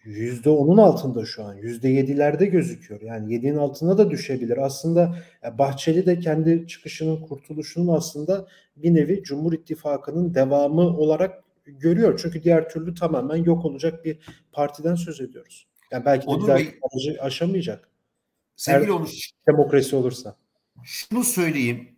yüzde 0.06 0.50
onun 0.50 0.78
altında 0.78 1.26
şu 1.26 1.44
an. 1.44 1.56
Yüzde 1.56 1.90
yedilerde 1.90 2.46
gözüküyor. 2.46 3.02
Yani 3.02 3.34
yediğin 3.34 3.56
altına 3.56 3.98
da 3.98 4.12
düşebilir. 4.12 4.58
Aslında 4.58 5.16
Bahçeli 5.58 6.06
de 6.06 6.20
kendi 6.20 6.68
çıkışının 6.68 7.22
kurtuluşunun 7.22 7.96
aslında 7.96 8.48
bir 8.76 8.94
nevi 8.94 9.24
Cumhur 9.24 9.54
İttifakı'nın 9.54 10.34
devamı 10.34 10.82
olarak 10.82 11.44
görüyor. 11.66 12.20
Çünkü 12.24 12.44
diğer 12.44 12.70
türlü 12.70 12.96
tamamen 12.96 13.36
yok 13.36 13.66
olacak 13.66 14.06
bir 14.06 14.20
partiden 14.52 14.96
söz 14.96 15.22
ediyoruz. 15.22 15.68
Yani 15.92 16.06
belki 16.06 16.28
de 16.28 16.32
Onur 16.32 16.48
Bey, 16.48 16.80
aşamayacak. 17.20 17.90
Sevgili 18.56 18.92
Onur. 18.92 19.10
Demokrasi 19.48 19.96
olursa. 19.96 20.36
Şunu 20.84 21.24
söyleyeyim. 21.24 21.90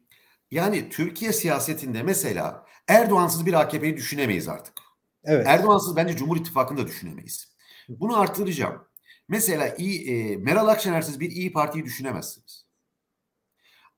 Yani 0.51 0.89
Türkiye 0.89 1.33
siyasetinde 1.33 2.03
mesela 2.03 2.65
Erdoğansız 2.87 3.45
bir 3.45 3.53
AKP'yi 3.53 3.97
düşünemeyiz 3.97 4.47
artık. 4.47 4.73
Evet. 5.23 5.47
Erdoğansız 5.47 5.95
bence 5.95 6.15
Cumhur 6.15 6.37
İttifakı'nı 6.37 6.77
da 6.77 6.87
düşünemeyiz. 6.87 7.56
Bunu 7.87 8.19
arttıracağım. 8.19 8.87
Mesela 9.27 9.75
iyi, 9.75 10.09
e, 10.09 10.37
Meral 10.37 10.67
Akşener'siz 10.67 11.19
bir 11.19 11.31
iyi 11.31 11.53
Partiyi 11.53 11.85
düşünemezsiniz. 11.85 12.65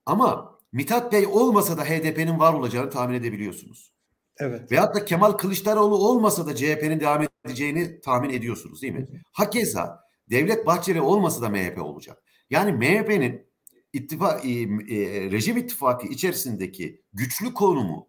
Ama 0.05 0.59
Mithat 0.71 1.13
Bey 1.13 1.27
olmasa 1.27 1.77
da 1.77 1.85
HDP'nin 1.85 2.39
var 2.39 2.53
olacağını 2.53 2.89
tahmin 2.89 3.15
edebiliyorsunuz. 3.15 3.93
Evet. 4.37 4.71
Veyahut 4.71 4.95
da 4.95 5.05
Kemal 5.05 5.31
Kılıçdaroğlu 5.31 5.95
olmasa 5.95 6.45
da 6.45 6.55
CHP'nin 6.55 6.99
devam 6.99 7.27
edeceğini 7.45 8.01
tahmin 8.01 8.29
ediyorsunuz 8.29 8.81
değil 8.81 8.93
mi? 8.93 9.07
Hakeza 9.31 10.09
Devlet 10.29 10.65
Bahçeli 10.65 11.01
olmasa 11.01 11.41
da 11.41 11.49
MHP 11.49 11.81
olacak. 11.81 12.23
Yani 12.49 12.71
MHP'nin 12.71 13.47
ittifak, 13.93 14.45
e, 14.45 14.49
e, 14.49 15.31
rejim 15.31 15.57
ittifakı 15.57 16.07
içerisindeki 16.07 17.01
güçlü 17.13 17.53
konumu 17.53 18.07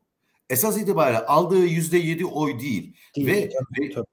esas 0.51 0.79
itibariyle 0.79 1.19
aldığı 1.19 1.67
yüzde 1.67 1.99
yedi 1.99 2.27
oy 2.27 2.61
değil. 2.61 2.97
değil 3.17 3.27
ve, 3.27 3.49
tabii, 3.49 3.91
tabii. 3.95 4.07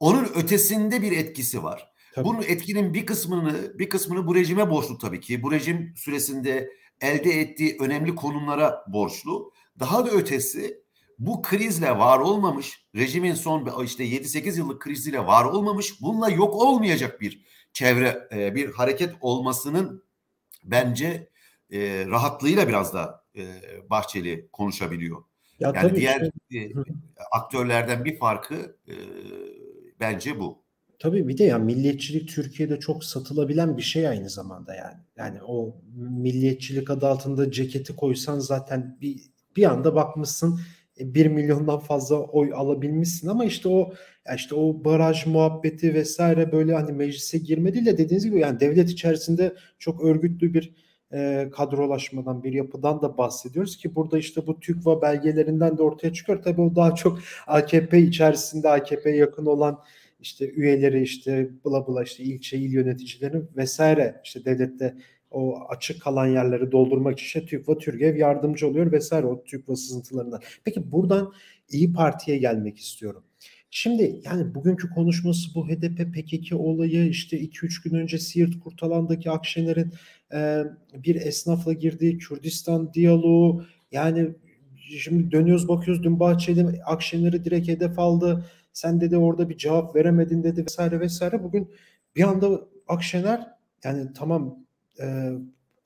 Onun 0.00 0.24
ötesinde 0.24 1.02
bir 1.02 1.12
etkisi 1.12 1.62
var. 1.62 1.92
Tabii. 2.14 2.28
Bunun 2.28 2.42
etkinin 2.42 2.94
bir 2.94 3.06
kısmını 3.06 3.78
bir 3.78 3.88
kısmını 3.88 4.26
bu 4.26 4.34
rejime 4.34 4.70
borçlu 4.70 4.98
tabii 4.98 5.20
ki. 5.20 5.42
Bu 5.42 5.52
rejim 5.52 5.94
süresinde 5.96 6.70
elde 7.00 7.40
ettiği 7.40 7.76
önemli 7.80 8.14
konumlara 8.14 8.84
borçlu. 8.88 9.52
Daha 9.78 10.06
da 10.06 10.10
ötesi 10.10 10.82
bu 11.18 11.42
krizle 11.42 11.98
var 11.98 12.18
olmamış, 12.18 12.86
rejimin 12.96 13.34
son 13.34 13.84
işte 13.84 14.04
7-8 14.04 14.58
yıllık 14.58 14.82
kriziyle 14.82 15.26
var 15.26 15.44
olmamış, 15.44 16.00
bununla 16.00 16.30
yok 16.30 16.54
olmayacak 16.54 17.20
bir 17.20 17.44
çevre, 17.72 18.28
e, 18.32 18.54
bir 18.54 18.72
hareket 18.72 19.14
olmasının 19.20 20.04
bence 20.64 21.28
e, 21.70 22.06
rahatlığıyla 22.06 22.68
biraz 22.68 22.94
da 22.94 23.24
e, 23.36 23.44
Bahçeli 23.90 24.48
konuşabiliyor. 24.52 25.24
Ya 25.60 25.72
yani 25.74 25.96
diğer 25.96 26.30
işte. 26.50 26.72
aktörlerden 27.30 28.04
bir 28.04 28.18
farkı 28.18 28.76
bence 30.00 30.40
bu. 30.40 30.62
Tabii 30.98 31.28
bir 31.28 31.38
de 31.38 31.44
ya 31.44 31.58
milliyetçilik 31.58 32.28
Türkiye'de 32.28 32.80
çok 32.80 33.04
satılabilen 33.04 33.76
bir 33.76 33.82
şey 33.82 34.08
aynı 34.08 34.30
zamanda 34.30 34.74
yani. 34.74 34.96
Yani 35.16 35.38
o 35.42 35.76
milliyetçilik 35.96 36.90
adı 36.90 37.06
altında 37.06 37.50
ceketi 37.50 37.96
koysan 37.96 38.38
zaten 38.38 38.98
bir 39.00 39.20
bir 39.56 39.64
anda 39.64 39.94
bakmışsın 39.94 40.60
1 41.00 41.26
milyondan 41.26 41.78
fazla 41.78 42.16
oy 42.16 42.52
alabilmişsin 42.54 43.28
ama 43.28 43.44
işte 43.44 43.68
o 43.68 43.92
işte 44.36 44.54
o 44.54 44.84
baraj 44.84 45.26
muhabbeti 45.26 45.94
vesaire 45.94 46.52
böyle 46.52 46.74
hani 46.74 46.92
meclise 46.92 47.38
girme 47.38 47.74
de 47.74 47.98
dediğiniz 47.98 48.24
gibi 48.24 48.40
yani 48.40 48.60
devlet 48.60 48.90
içerisinde 48.90 49.54
çok 49.78 50.04
örgütlü 50.04 50.54
bir 50.54 50.74
e, 51.12 51.48
kadrolaşmadan 51.52 52.42
bir 52.42 52.52
yapıdan 52.52 53.02
da 53.02 53.18
bahsediyoruz 53.18 53.76
ki 53.76 53.94
burada 53.94 54.18
işte 54.18 54.46
bu 54.46 54.60
TÜKVA 54.60 55.02
belgelerinden 55.02 55.78
de 55.78 55.82
ortaya 55.82 56.12
çıkıyor. 56.12 56.42
Tabii 56.42 56.60
o 56.60 56.76
daha 56.76 56.94
çok 56.94 57.18
AKP 57.46 57.98
içerisinde 57.98 58.68
AKP 58.68 59.10
yakın 59.10 59.46
olan 59.46 59.82
işte 60.20 60.50
üyeleri 60.50 61.02
işte 61.02 61.50
bula 61.64 61.86
bula 61.86 62.02
işte 62.02 62.24
ilçe 62.24 62.58
il 62.58 62.72
yöneticileri 62.72 63.42
vesaire 63.56 64.20
işte 64.24 64.44
devlette 64.44 64.94
o 65.30 65.58
açık 65.68 66.02
kalan 66.02 66.26
yerleri 66.26 66.72
doldurmak 66.72 67.12
için 67.12 67.26
işte 67.26 67.46
TÜGVA, 67.46 67.78
TÜRGEV 67.78 68.16
yardımcı 68.16 68.68
oluyor 68.68 68.92
vesaire 68.92 69.26
o 69.26 69.44
TÜGVA 69.44 69.76
sızıntılarından. 69.76 70.40
Peki 70.64 70.92
buradan 70.92 71.32
İyi 71.70 71.92
Parti'ye 71.92 72.38
gelmek 72.38 72.78
istiyorum. 72.78 73.22
Şimdi 73.70 74.20
yani 74.24 74.54
bugünkü 74.54 74.90
konuşması 74.90 75.54
bu 75.54 75.68
HDP 75.68 76.14
PKK 76.14 76.52
olayı 76.52 77.08
işte 77.08 77.40
2-3 77.40 77.84
gün 77.84 77.94
önce 77.94 78.18
Siirt 78.18 78.60
Kurtalan'daki 78.60 79.30
Akşener'in 79.30 79.92
e, 80.32 80.64
bir 80.94 81.14
esnafla 81.14 81.72
girdiği 81.72 82.18
Kürdistan 82.18 82.94
diyaloğu 82.94 83.64
yani 83.92 84.34
şimdi 84.98 85.30
dönüyoruz 85.30 85.68
bakıyoruz 85.68 86.02
dün 86.02 86.20
Bahçeli 86.20 86.82
Akşener'i 86.86 87.44
direkt 87.44 87.68
hedef 87.68 87.98
aldı. 87.98 88.44
Sen 88.72 89.00
dedi 89.00 89.16
orada 89.16 89.48
bir 89.48 89.56
cevap 89.56 89.96
veremedin 89.96 90.42
dedi 90.42 90.64
vesaire 90.64 91.00
vesaire. 91.00 91.44
Bugün 91.44 91.70
bir 92.16 92.22
anda 92.22 92.60
Akşener 92.88 93.46
yani 93.84 94.12
tamam 94.14 94.64
e, 95.00 95.30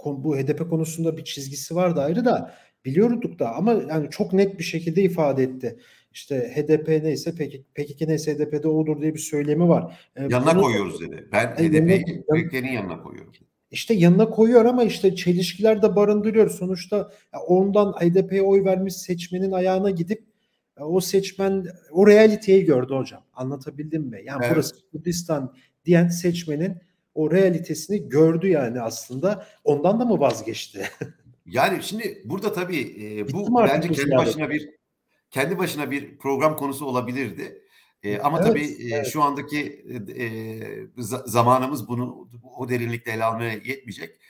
bu 0.04 0.36
HDP 0.36 0.70
konusunda 0.70 1.16
bir 1.16 1.24
çizgisi 1.24 1.74
vardı 1.74 2.00
ayrı 2.00 2.24
da 2.24 2.54
biliyorduk 2.84 3.38
da 3.38 3.54
ama 3.54 3.72
yani 3.72 4.10
çok 4.10 4.32
net 4.32 4.58
bir 4.58 4.64
şekilde 4.64 5.02
ifade 5.02 5.42
etti. 5.42 5.78
İşte 6.14 6.52
HDP 6.54 6.88
neyse 6.88 7.33
PKK, 7.33 7.75
PKK 7.75 8.00
neyse 8.09 8.35
HDP'de 8.35 8.69
olur 8.69 9.00
diye 9.00 9.14
bir 9.14 9.19
söylemi 9.19 9.69
var. 9.69 9.99
E, 10.16 10.23
yanına 10.23 10.54
bunu, 10.54 10.62
koyuyoruz 10.62 11.00
dedi. 11.00 11.28
Ben 11.33 11.47
HDP'yi 11.47 12.23
PKK'nin 12.23 12.73
yanına 12.73 13.02
koyuyorum. 13.02 13.33
işte 13.71 13.95
yanına 13.95 14.31
koyuyor 14.31 14.64
ama 14.64 14.85
işte 14.85 15.14
çelişkiler 15.14 15.83
de 15.83 15.97
barındırıyor. 15.97 16.50
Sonuçta 16.50 17.12
ondan 17.47 17.92
HDP'ye 17.92 18.42
oy 18.42 18.64
vermiş 18.64 18.95
seçmenin 18.95 19.52
ayağına 19.52 19.90
gidip 19.90 20.25
o 20.81 21.00
seçmen 21.00 21.66
o 21.90 22.07
realiteyi 22.07 22.64
gördü 22.64 22.95
hocam. 22.95 23.25
Anlatabildim 23.35 24.02
mi? 24.02 24.21
Yani 24.25 24.40
evet. 24.45 24.54
burası 24.54 24.75
Kurdistan 24.92 25.54
diyen 25.85 26.09
seçmenin 26.09 26.76
o 27.14 27.31
realitesini 27.31 28.09
gördü 28.09 28.49
yani 28.49 28.81
aslında. 28.81 29.47
Ondan 29.64 30.00
da 30.00 30.04
mı 30.04 30.21
vazgeçti? 30.21 30.88
yani 31.47 31.83
şimdi 31.83 32.23
burada 32.25 32.52
tabii 32.52 32.97
e, 33.00 33.33
bu 33.33 33.59
bence 33.59 33.88
kendi 33.88 34.16
başına 34.16 34.50
bir 34.50 34.81
kendi 35.32 35.58
başına 35.58 35.90
bir 35.90 36.18
program 36.18 36.56
konusu 36.56 36.86
olabilirdi. 36.86 37.62
E, 38.02 38.18
ama 38.18 38.38
evet, 38.38 38.48
tabii 38.48 38.64
e, 38.64 38.94
evet. 38.94 39.06
şu 39.06 39.22
andaki 39.22 39.84
e, 40.18 40.26
zamanımız 41.26 41.88
bunu 41.88 42.28
o 42.56 42.68
derinlikte 42.68 43.12
ele 43.12 43.24
almaya 43.24 43.52
yetmeyecek. 43.52 44.20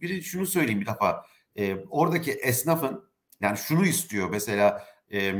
Bir 0.00 0.22
şunu 0.22 0.46
söyleyeyim 0.46 0.80
bir 0.80 0.86
defa. 0.86 1.26
E, 1.56 1.76
oradaki 1.90 2.32
esnafın 2.32 3.04
yani 3.40 3.58
şunu 3.58 3.86
istiyor 3.86 4.30
mesela 4.30 4.84
e, 5.10 5.18
e, 5.18 5.34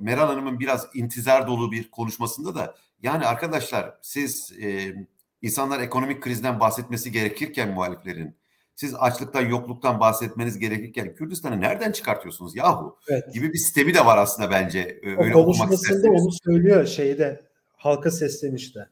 Meral 0.00 0.26
Hanım'ın 0.26 0.60
biraz 0.60 0.88
intizar 0.94 1.46
dolu 1.46 1.72
bir 1.72 1.90
konuşmasında 1.90 2.54
da 2.54 2.76
yani 3.02 3.26
arkadaşlar 3.26 3.98
siz 4.02 4.52
e, 4.62 4.94
insanlar 5.42 5.80
ekonomik 5.80 6.22
krizden 6.22 6.60
bahsetmesi 6.60 7.12
gerekirken 7.12 7.72
muhaliflerin 7.72 8.36
siz 8.76 8.94
açlıktan 8.94 9.48
yokluktan 9.48 10.00
bahsetmeniz 10.00 10.58
gerekirken 10.58 11.14
Kürdistan'ı 11.14 11.60
nereden 11.60 11.92
çıkartıyorsunuz 11.92 12.56
yahu 12.56 12.98
evet. 13.08 13.34
gibi 13.34 13.52
bir 13.52 13.58
sistemi 13.58 13.94
de 13.94 14.06
var 14.06 14.18
aslında 14.18 14.50
bence. 14.50 15.00
Öyle 15.18 15.36
o 15.36 15.44
konuşmasında 15.44 16.10
onu 16.10 16.32
söylüyor 16.44 16.86
şeyde 16.86 17.40
halka 17.76 18.10
seslenişte. 18.10 18.88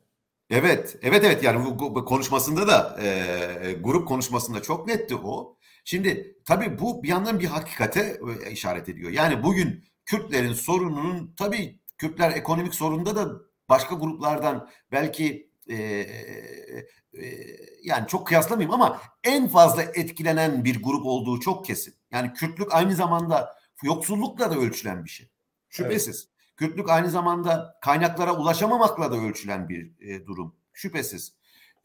Evet, 0.50 0.96
evet, 1.02 1.24
evet. 1.24 1.42
Yani 1.42 1.78
bu, 1.78 2.04
konuşmasında 2.04 2.68
da 2.68 2.98
e, 3.02 3.72
grup 3.72 4.08
konuşmasında 4.08 4.62
çok 4.62 4.86
netti 4.86 5.16
o. 5.16 5.56
Şimdi 5.84 6.36
tabii 6.44 6.78
bu 6.78 7.02
bir 7.02 7.08
yandan 7.08 7.40
bir 7.40 7.46
hakikate 7.46 8.16
e, 8.46 8.50
işaret 8.50 8.88
ediyor. 8.88 9.10
Yani 9.10 9.42
bugün 9.42 9.84
Kürtlerin 10.04 10.52
sorununun 10.52 11.34
tabii 11.36 11.80
Kürtler 11.98 12.30
ekonomik 12.30 12.74
sorunda 12.74 13.16
da 13.16 13.32
başka 13.68 13.94
gruplardan 13.94 14.68
belki 14.92 15.50
e, 15.68 15.74
e, 15.76 16.06
yani 17.82 18.06
çok 18.08 18.26
kıyaslamayayım 18.26 18.74
ama 18.74 19.00
en 19.24 19.48
fazla 19.48 19.82
etkilenen 19.82 20.64
bir 20.64 20.82
grup 20.82 21.06
olduğu 21.06 21.40
çok 21.40 21.64
kesin. 21.66 21.94
Yani 22.10 22.32
Kürtlük 22.32 22.74
aynı 22.74 22.94
zamanda 22.94 23.56
yoksullukla 23.82 24.50
da 24.50 24.56
ölçülen 24.56 25.04
bir 25.04 25.10
şey. 25.10 25.28
Şüphesiz. 25.68 26.16
Evet. 26.16 26.56
Kürtlük 26.56 26.90
aynı 26.90 27.10
zamanda 27.10 27.78
kaynaklara 27.82 28.36
ulaşamamakla 28.36 29.12
da 29.12 29.16
ölçülen 29.16 29.68
bir 29.68 29.92
e, 30.00 30.26
durum. 30.26 30.56
Şüphesiz. 30.72 31.34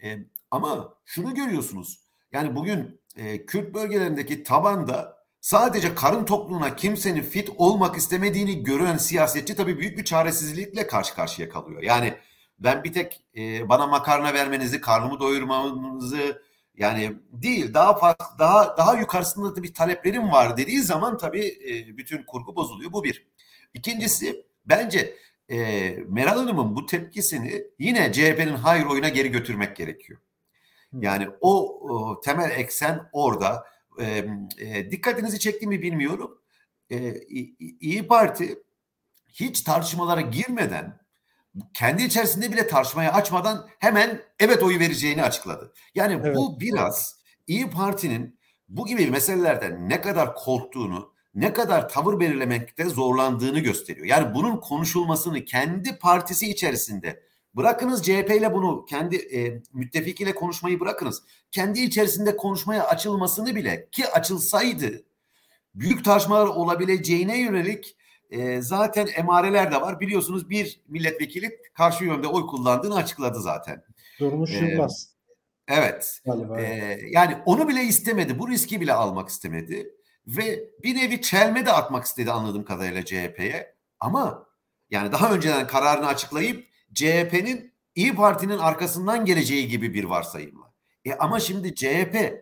E, 0.04 0.18
ama 0.52 0.94
şunu 1.06 1.36
görüyorsunuz. 1.36 2.00
Yani 2.32 2.56
bugün 2.56 3.02
e, 3.16 3.46
Kürt 3.46 3.74
bölgelerindeki 3.74 4.44
tabanda 4.44 5.18
sadece 5.42 5.96
karın 5.96 6.26
tokluğuna 6.26 6.76
kimsenin 6.76 7.22
fit 7.22 7.50
olmak 7.58 7.98
istemediğini 7.98 8.64
gören 8.64 8.98
siyasetçi 8.98 9.56
tabii 9.56 9.80
büyük 9.80 9.98
bir 9.98 10.06
çaresizlikle 10.06 10.88
karşı 10.88 11.16
karşıya 11.16 11.50
kalıyor. 11.50 11.84
Yani 11.84 12.14
ben 12.60 12.84
bir 12.84 12.94
tek 12.94 13.22
e, 13.38 13.70
bana 13.70 13.88
makarna 13.88 14.34
vermenizi, 14.34 14.82
karnımı 14.82 15.20
doyurmanızı 15.20 16.42
yani 16.76 17.14
değil 17.32 17.74
daha 17.74 17.98
fazla 17.98 18.36
daha 18.40 18.78
daha 18.78 19.00
yukarısında 19.00 19.56
da 19.56 19.64
bir 19.64 19.74
taleplerim 19.74 20.32
var 20.32 20.58
dediği 20.58 20.82
zaman 20.82 21.18
tabii 21.18 21.46
e, 21.46 21.98
bütün 21.98 22.24
kurgu 22.24 22.56
bozuluyor. 22.56 22.94
Bu 22.94 23.04
bir. 23.04 23.28
İkincisi 23.74 24.46
bence 24.66 25.18
e, 25.50 25.58
Meral 26.08 26.38
Hanım'ın 26.38 26.76
bu 26.76 26.86
tepkisini 26.86 27.64
yine 27.80 28.14
CHP'nin 28.14 28.56
hayır 28.56 28.86
oyuna 28.86 29.10
geri 29.10 29.32
götürmek 29.32 29.76
gerekiyor. 29.76 30.20
Yani 30.94 31.28
o, 31.42 31.80
o 31.90 32.22
temel 32.22 32.52
eksen 32.52 33.10
orada. 33.12 33.66
E, 34.00 34.26
e, 34.58 34.92
dikkatinizi 34.92 35.40
çekti 35.40 35.68
mi 35.68 35.82
bilmiyorum. 35.82 36.42
E, 36.90 37.14
İyi 37.80 38.08
Parti 38.08 38.64
hiç 39.28 39.62
tartışmalara 39.62 40.22
girmeden 40.22 41.00
kendi 41.74 42.04
içerisinde 42.04 42.52
bile 42.52 42.68
tartışmaya 42.68 43.14
açmadan 43.14 43.68
hemen 43.80 44.22
evet 44.40 44.64
oyu 44.64 44.80
vereceğini 44.80 45.24
açıkladı. 45.24 45.74
Yani 45.96 46.20
evet. 46.24 46.36
bu 46.36 46.60
biraz 46.60 47.18
İyi 47.48 47.70
Parti'nin 47.70 48.40
bu 48.70 48.86
gibi 48.86 49.12
meselelerden 49.12 49.90
ne 49.90 50.02
kadar 50.02 50.36
korktuğunu, 50.36 51.14
ne 51.36 51.54
kadar 51.54 51.90
tavır 51.90 52.20
belirlemekte 52.20 52.86
zorlandığını 52.86 53.60
gösteriyor. 53.60 54.06
Yani 54.06 54.36
bunun 54.36 54.58
konuşulmasını 54.58 55.46
kendi 55.46 56.00
partisi 56.00 56.50
içerisinde 56.52 57.24
bırakınız 57.54 58.04
CHP 58.04 58.32
ile 58.38 58.54
bunu 58.54 58.86
kendi 58.86 59.16
e, 59.16 59.62
müttefikiyle 59.74 60.36
konuşmayı 60.36 60.80
bırakınız. 60.80 61.24
Kendi 61.52 61.80
içerisinde 61.80 62.38
konuşmaya 62.38 62.88
açılmasını 62.88 63.56
bile 63.56 63.90
ki 63.92 64.08
açılsaydı 64.08 65.04
büyük 65.76 66.06
tartışmalar 66.06 66.48
olabileceğine 66.48 67.42
yönelik 67.42 67.97
e, 68.30 68.62
zaten 68.62 69.08
emareler 69.16 69.72
de 69.72 69.82
var. 69.82 70.00
Biliyorsunuz 70.00 70.50
bir 70.50 70.82
milletvekili 70.88 71.60
karşı 71.74 72.06
yönde 72.06 72.28
oy 72.28 72.48
kullandığını 72.48 72.96
açıkladı 72.96 73.42
zaten. 73.42 73.84
Durmuş 74.20 74.52
ee, 74.54 74.66
Yılmaz. 74.66 75.10
Evet. 75.68 76.22
Galiba. 76.26 76.62
Ee, 76.62 77.00
yani 77.12 77.38
onu 77.46 77.68
bile 77.68 77.84
istemedi. 77.84 78.40
Bu 78.40 78.50
riski 78.50 78.82
bile 78.82 78.94
almak 78.94 79.30
istemedi. 79.30 79.90
Ve 80.28 80.70
bir 80.84 80.96
nevi 80.96 81.22
çelme 81.22 81.66
de 81.66 81.72
atmak 81.72 82.06
istedi 82.06 82.32
anladığım 82.32 82.64
kadarıyla 82.64 83.06
CHP'ye. 83.06 83.76
Ama 84.00 84.48
yani 84.90 85.12
daha 85.12 85.34
önceden 85.34 85.68
kararını 85.68 86.08
açıklayıp 86.08 86.68
CHP'nin 86.94 87.74
İyi 87.96 88.16
Parti'nin 88.16 88.58
arkasından 88.58 89.26
geleceği 89.26 89.68
gibi 89.68 89.94
bir 89.94 90.04
varsayımla. 90.04 90.74
E 91.06 91.14
ama 91.14 91.40
şimdi 91.40 91.76
CHP 91.76 92.34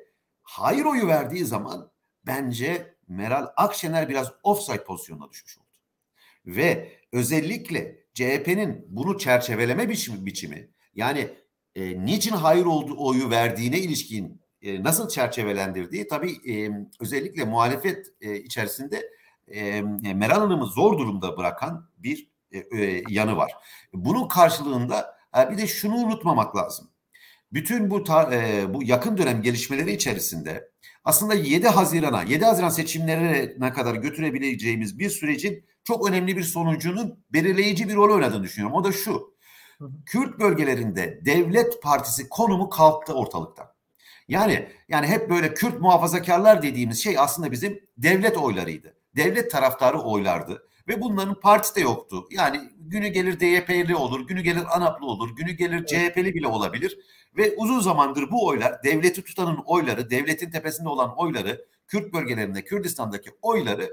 hayır 0.44 0.86
oyu 0.86 1.08
verdiği 1.08 1.46
zaman 1.46 1.92
bence 2.26 2.96
Meral 3.08 3.48
Akşener 3.56 4.10
biraz 4.10 4.32
offside 4.44 4.84
pozisyonuna 4.84 5.30
düşmüş 5.30 5.58
oldu. 5.58 5.65
Ve 6.46 6.92
özellikle 7.12 8.06
CHP'nin 8.14 8.86
bunu 8.90 9.18
çerçeveleme 9.18 9.90
biçimi, 9.90 10.26
biçimi 10.26 10.70
yani 10.96 11.30
e, 11.76 12.06
niçin 12.06 12.32
hayır 12.32 12.66
olduğu 12.66 13.06
oyu 13.08 13.30
verdiğine 13.30 13.80
ilişkin 13.80 14.42
e, 14.62 14.84
nasıl 14.84 15.10
çerçevelendirdiği 15.10 16.08
tabii 16.08 16.52
e, 16.52 16.72
özellikle 17.00 17.46
muhalefet 17.46 18.08
e, 18.22 18.36
içerisinde 18.40 19.12
e, 19.48 19.82
Meral 20.14 20.40
Hanım'ı 20.40 20.66
zor 20.66 20.98
durumda 20.98 21.38
bırakan 21.38 21.90
bir 21.98 22.30
e, 22.52 22.60
e, 22.60 23.04
yanı 23.10 23.38
var. 23.38 23.52
Bunun 23.94 24.28
karşılığında 24.28 25.16
e, 25.38 25.52
bir 25.52 25.58
de 25.58 25.68
şunu 25.68 25.96
unutmamak 25.96 26.56
lazım. 26.56 26.90
Bütün 27.54 27.92
bu 27.92 28.04
ta, 28.04 28.36
e, 28.36 28.74
bu 28.74 28.84
yakın 28.84 29.18
dönem 29.18 29.42
gelişmeleri 29.42 29.92
içerisinde 29.92 30.70
aslında 31.06 31.34
7 31.34 31.68
Haziran'a 31.68 32.24
7 32.24 32.46
Haziran 32.46 32.70
seçimlerine 32.70 33.74
kadar 33.74 33.96
götürebileceğimiz 33.96 35.00
bir 35.00 35.10
sürecin 35.10 35.66
çok 35.84 36.10
önemli 36.10 36.38
bir 36.38 36.44
sonucunun 36.44 37.24
belirleyici 37.34 37.90
bir 37.90 37.96
rol 37.96 38.16
oynadığını 38.16 38.44
düşünüyorum. 38.44 38.78
O 38.78 38.84
da 38.84 38.92
şu. 38.92 39.36
Kürt 40.06 40.40
bölgelerinde 40.40 41.22
devlet 41.26 41.82
partisi 41.82 42.30
konumu 42.30 42.70
kalktı 42.70 43.14
ortalıkta. 43.14 43.76
Yani 44.28 44.70
yani 44.90 45.08
hep 45.08 45.30
böyle 45.30 45.54
Kürt 45.54 45.82
muhafazakarlar 45.82 46.62
dediğimiz 46.62 47.04
şey 47.04 47.20
aslında 47.20 47.52
bizim 47.52 47.80
devlet 47.98 48.38
oylarıydı. 48.38 48.98
Devlet 49.16 49.52
taraftarı 49.52 50.00
oylardı 50.00 50.68
ve 50.88 51.02
bunların 51.02 51.40
partisi 51.40 51.76
de 51.76 51.82
yoktu. 51.82 52.28
Yani 52.32 52.62
günü 52.80 53.08
gelir 53.08 53.40
DYP'li 53.40 53.96
olur, 53.96 54.28
günü 54.28 54.42
gelir 54.42 54.78
ANAP'lı 54.78 55.06
olur, 55.06 55.36
günü 55.36 55.52
gelir 55.52 55.86
CHP'li 55.86 56.34
bile 56.34 56.48
olabilir. 56.48 56.98
Ve 57.38 57.56
uzun 57.58 57.80
zamandır 57.80 58.32
bu 58.32 58.48
oylar 58.48 58.84
devleti 58.84 59.24
tutanın 59.24 59.60
oyları, 59.66 60.10
devletin 60.10 60.52
tepesinde 60.52 60.90
olan 60.90 61.18
oyları, 61.18 61.66
Kürt 61.88 62.14
bölgelerinde, 62.14 62.64
Kürdistan'daki 62.64 63.30
oyları 63.42 63.90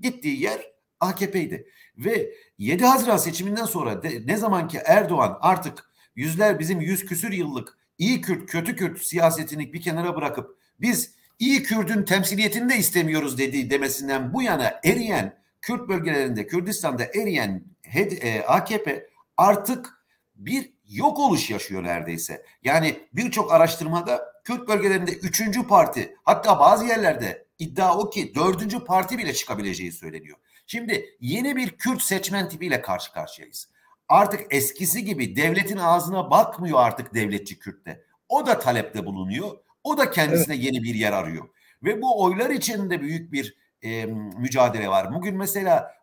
gittiği 0.00 0.42
yer 0.42 0.72
AKP'ydi. 1.00 1.66
Ve 1.96 2.34
7 2.58 2.84
Haziran 2.84 3.16
seçiminden 3.16 3.64
sonra 3.64 4.02
de, 4.02 4.22
ne 4.26 4.36
zaman 4.36 4.68
ki 4.68 4.80
Erdoğan 4.84 5.38
artık 5.40 5.90
yüzler 6.16 6.58
bizim 6.58 6.80
yüz 6.80 7.06
küsür 7.06 7.32
yıllık 7.32 7.78
iyi 7.98 8.20
Kürt, 8.20 8.50
kötü 8.50 8.76
Kürt 8.76 9.02
siyasetini 9.02 9.72
bir 9.72 9.80
kenara 9.80 10.16
bırakıp 10.16 10.58
biz 10.80 11.14
iyi 11.38 11.62
Kürt'ün 11.62 12.02
temsiliyetini 12.02 12.68
de 12.68 12.76
istemiyoruz 12.76 13.38
dediği 13.38 13.70
demesinden 13.70 14.32
bu 14.32 14.42
yana 14.42 14.80
eriyen 14.84 15.43
Kürt 15.64 15.88
bölgelerinde, 15.88 16.46
Kürdistan'da 16.46 17.04
eriyen 17.04 17.64
e, 17.94 18.42
AKP 18.42 19.06
artık 19.36 20.06
bir 20.34 20.72
yok 20.88 21.18
oluş 21.18 21.50
yaşıyor 21.50 21.84
neredeyse. 21.84 22.44
Yani 22.62 23.00
birçok 23.12 23.52
araştırmada 23.52 24.32
Kürt 24.44 24.68
bölgelerinde 24.68 25.12
üçüncü 25.12 25.66
parti 25.66 26.16
hatta 26.24 26.60
bazı 26.60 26.86
yerlerde 26.86 27.46
iddia 27.58 27.98
o 27.98 28.10
ki 28.10 28.34
dördüncü 28.34 28.84
parti 28.84 29.18
bile 29.18 29.34
çıkabileceği 29.34 29.92
söyleniyor. 29.92 30.38
Şimdi 30.66 31.16
yeni 31.20 31.56
bir 31.56 31.68
Kürt 31.70 32.02
seçmen 32.02 32.48
tipiyle 32.48 32.80
karşı 32.80 33.12
karşıyayız. 33.12 33.68
Artık 34.08 34.40
eskisi 34.50 35.04
gibi 35.04 35.36
devletin 35.36 35.78
ağzına 35.78 36.30
bakmıyor 36.30 36.78
artık 36.80 37.14
devletçi 37.14 37.58
Kürt'te. 37.58 38.04
O 38.28 38.46
da 38.46 38.58
talepte 38.58 39.06
bulunuyor. 39.06 39.50
O 39.84 39.98
da 39.98 40.10
kendisine 40.10 40.54
evet. 40.54 40.64
yeni 40.64 40.82
bir 40.82 40.94
yer 40.94 41.12
arıyor. 41.12 41.48
Ve 41.82 42.02
bu 42.02 42.22
oylar 42.22 42.50
içinde 42.50 43.00
büyük 43.00 43.32
bir 43.32 43.63
e, 43.84 44.06
mücadele 44.38 44.88
var. 44.88 45.14
Bugün 45.14 45.36
mesela 45.36 45.94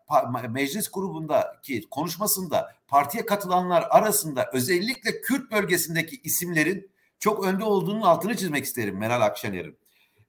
meclis 0.50 0.90
grubundaki 0.90 1.88
konuşmasında 1.90 2.74
partiye 2.88 3.26
katılanlar 3.26 3.86
arasında 3.90 4.50
özellikle 4.52 5.20
Kürt 5.20 5.52
bölgesindeki 5.52 6.20
isimlerin 6.24 6.90
çok 7.18 7.46
önde 7.46 7.64
olduğunun 7.64 8.02
altını 8.02 8.36
çizmek 8.36 8.64
isterim 8.64 8.98
Meral 8.98 9.20
Akşener'in. 9.20 9.78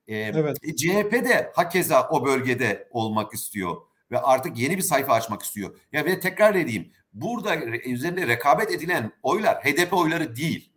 Ee, 0.08 0.16
evet. 0.16 0.58
CHP 0.78 1.12
de 1.12 1.52
hakeza 1.56 2.10
o 2.10 2.26
bölgede 2.26 2.88
olmak 2.92 3.34
istiyor 3.34 3.78
ve 4.12 4.22
artık 4.22 4.58
yeni 4.58 4.78
bir 4.78 4.82
sayfa 4.82 5.14
açmak 5.14 5.42
istiyor. 5.42 5.80
Ya 5.92 6.06
ve 6.06 6.20
tekrar 6.20 6.56
edeyim 6.56 6.92
burada 7.14 7.56
üzerinde 7.86 8.28
rekabet 8.28 8.72
edilen 8.72 9.12
oylar 9.24 9.64
HDP 9.64 9.94
oyları 9.94 10.36
değil. 10.36 10.72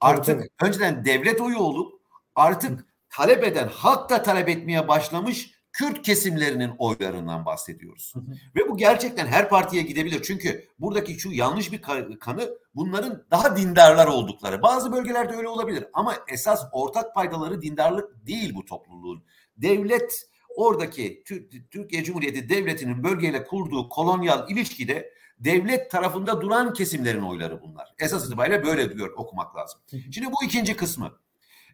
Artık 0.00 0.38
tabii. 0.38 0.48
önceden 0.68 1.04
devlet 1.04 1.40
oyu 1.40 1.58
olup 1.58 2.00
artık 2.34 2.86
talep 3.10 3.44
eden, 3.44 3.68
halk 3.68 4.10
da 4.10 4.22
talep 4.22 4.48
etmeye 4.48 4.88
başlamış 4.88 5.59
Kürt 5.72 6.02
kesimlerinin 6.02 6.72
oylarından 6.78 7.44
bahsediyoruz. 7.44 8.12
Hı 8.14 8.20
hı. 8.20 8.32
Ve 8.56 8.68
bu 8.68 8.76
gerçekten 8.76 9.26
her 9.26 9.48
partiye 9.48 9.82
gidebilir. 9.82 10.22
Çünkü 10.22 10.68
buradaki 10.78 11.20
şu 11.20 11.30
yanlış 11.30 11.72
bir 11.72 11.82
kanı 12.20 12.50
bunların 12.74 13.26
daha 13.30 13.56
dindarlar 13.56 14.06
oldukları. 14.06 14.62
Bazı 14.62 14.92
bölgelerde 14.92 15.36
öyle 15.36 15.48
olabilir 15.48 15.84
ama 15.92 16.16
esas 16.28 16.64
ortak 16.72 17.14
paydaları 17.14 17.62
dindarlık 17.62 18.26
değil 18.26 18.54
bu 18.54 18.64
topluluğun. 18.64 19.24
Devlet 19.56 20.30
oradaki 20.56 21.24
Türkiye 21.70 22.04
Cumhuriyeti 22.04 22.48
Devleti'nin 22.48 23.04
bölgeyle 23.04 23.44
kurduğu 23.44 23.88
kolonyal 23.88 24.50
ilişkide 24.50 25.12
devlet 25.38 25.90
tarafında 25.90 26.40
duran 26.40 26.72
kesimlerin 26.72 27.22
oyları 27.22 27.62
bunlar. 27.62 27.94
Esas 27.98 28.26
itibariyle 28.26 28.64
böyle 28.64 28.96
diyor 28.96 29.12
okumak 29.16 29.56
lazım. 29.56 29.80
Şimdi 30.10 30.26
bu 30.26 30.44
ikinci 30.44 30.76
kısmı. 30.76 31.18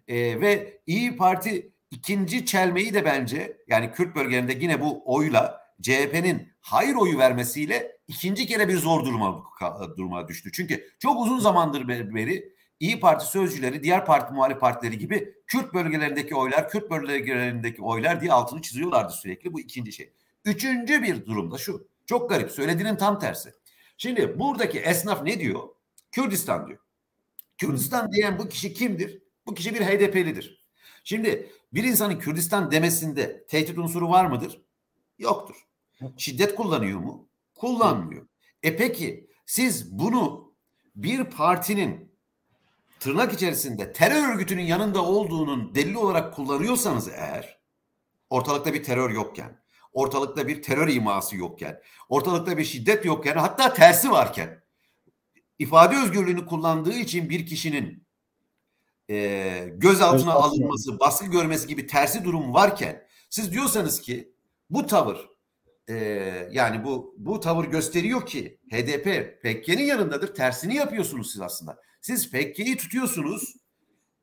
Ee, 0.09 0.40
ve 0.40 0.80
İyi 0.87 1.16
Parti 1.16 1.72
ikinci 1.90 2.46
çelmeyi 2.46 2.94
de 2.94 3.05
bence 3.05 3.57
yani 3.68 3.92
Kürt 3.92 4.16
bölgelerinde 4.16 4.53
yine 4.61 4.81
bu 4.81 5.03
oyla 5.05 5.66
CHP'nin 5.83 6.53
hayır 6.61 6.94
oyu 6.94 7.18
vermesiyle 7.18 7.99
ikinci 8.09 8.46
kere 8.46 8.68
bir 8.68 8.77
zor 8.79 9.05
duruma, 9.05 9.44
duruma 9.96 10.29
düştü. 10.29 10.53
Çünkü 10.53 10.88
çok 10.99 11.20
uzun 11.20 11.38
zamandır 11.38 11.88
beri 11.88 12.57
İyi 12.81 13.01
Parti 13.01 13.27
sözcüleri 13.27 13.83
diğer 13.83 14.07
parti 14.07 14.35
muhalif 14.35 14.61
partileri 14.61 14.99
gibi 14.99 15.35
Kürt 15.46 15.75
bölgelerindeki 15.75 16.35
oylar, 16.35 16.68
Kürt 16.68 16.90
bölgelerindeki 16.90 17.83
oylar 17.83 18.20
diye 18.20 18.33
altını 18.33 18.62
çiziyorlardı 18.62 19.12
sürekli. 19.12 19.53
Bu 19.53 19.61
ikinci 19.61 19.92
şey. 19.92 20.12
Üçüncü 20.44 21.03
bir 21.03 21.27
durumda 21.27 21.59
şu. 21.59 21.88
Çok 22.07 22.31
garip. 22.31 22.51
Söylediğinin 22.51 22.96
tam 22.96 23.18
tersi. 23.18 23.53
Şimdi 23.96 24.38
buradaki 24.38 24.79
esnaf 24.79 25.22
ne 25.22 25.40
diyor? 25.40 25.61
Kürdistan 26.12 26.66
diyor. 26.66 26.79
Kürdistan 27.59 28.12
diyen 28.12 28.38
bu 28.38 28.49
kişi 28.49 28.75
kimdir? 28.75 29.22
Bu 29.46 29.55
kişi 29.55 29.75
bir 29.75 29.81
HDP'lidir. 29.81 30.66
Şimdi 31.05 31.51
bir 31.72 31.85
insanın 31.85 32.18
Kürdistan 32.18 32.70
demesinde 32.70 33.46
tehdit 33.46 33.79
unsuru 33.79 34.11
var 34.11 34.26
mıdır? 34.26 34.62
Yoktur. 35.18 35.66
Şiddet 36.16 36.55
kullanıyor 36.55 37.00
mu? 37.00 37.29
Kullanmıyor. 37.55 38.26
E 38.62 38.76
peki 38.76 39.31
siz 39.46 39.98
bunu 39.98 40.55
bir 40.96 41.24
partinin 41.24 42.12
tırnak 43.00 43.33
içerisinde 43.33 43.92
terör 43.92 44.35
örgütünün 44.35 44.62
yanında 44.62 45.05
olduğunun 45.05 45.74
delili 45.74 45.98
olarak 45.98 46.35
kullanıyorsanız 46.35 47.09
eğer 47.09 47.61
ortalıkta 48.31 48.74
bir 48.74 48.83
terör 48.83 49.11
yokken, 49.11 49.61
ortalıkta 49.92 50.48
bir 50.48 50.62
terör 50.62 50.88
iması 50.88 51.37
yokken, 51.37 51.81
ortalıkta 52.09 52.59
bir 52.59 52.64
şiddet 52.64 53.05
yokken 53.05 53.37
hatta 53.37 53.74
tersi 53.74 54.11
varken 54.11 54.62
ifade 55.59 55.96
özgürlüğünü 55.96 56.46
kullandığı 56.46 56.94
için 56.94 57.31
bir 57.31 57.46
kişinin 57.46 58.06
e, 59.11 59.69
gözaltına 59.77 60.33
evet, 60.33 60.45
alınması, 60.45 61.01
baskı 61.01 61.27
görmesi 61.27 61.69
gibi 61.69 61.87
tersi 61.87 62.25
durum 62.25 62.55
varken 62.55 63.07
siz 63.31 63.53
diyorsanız 63.53 64.01
ki 64.01 64.33
bu 64.71 64.87
tavır 64.87 65.29
e, 65.88 65.95
yani 66.53 66.85
bu 66.85 67.14
bu 67.19 67.40
tavır 67.40 67.64
gösteriyor 67.64 68.27
ki 68.27 68.59
HDP 68.71 69.42
PKK'nin 69.42 69.85
yanındadır. 69.85 70.35
Tersini 70.35 70.75
yapıyorsunuz 70.75 71.33
siz 71.33 71.40
aslında. 71.40 71.79
Siz 72.01 72.31
PKK'yi 72.31 72.77
tutuyorsunuz. 72.77 73.57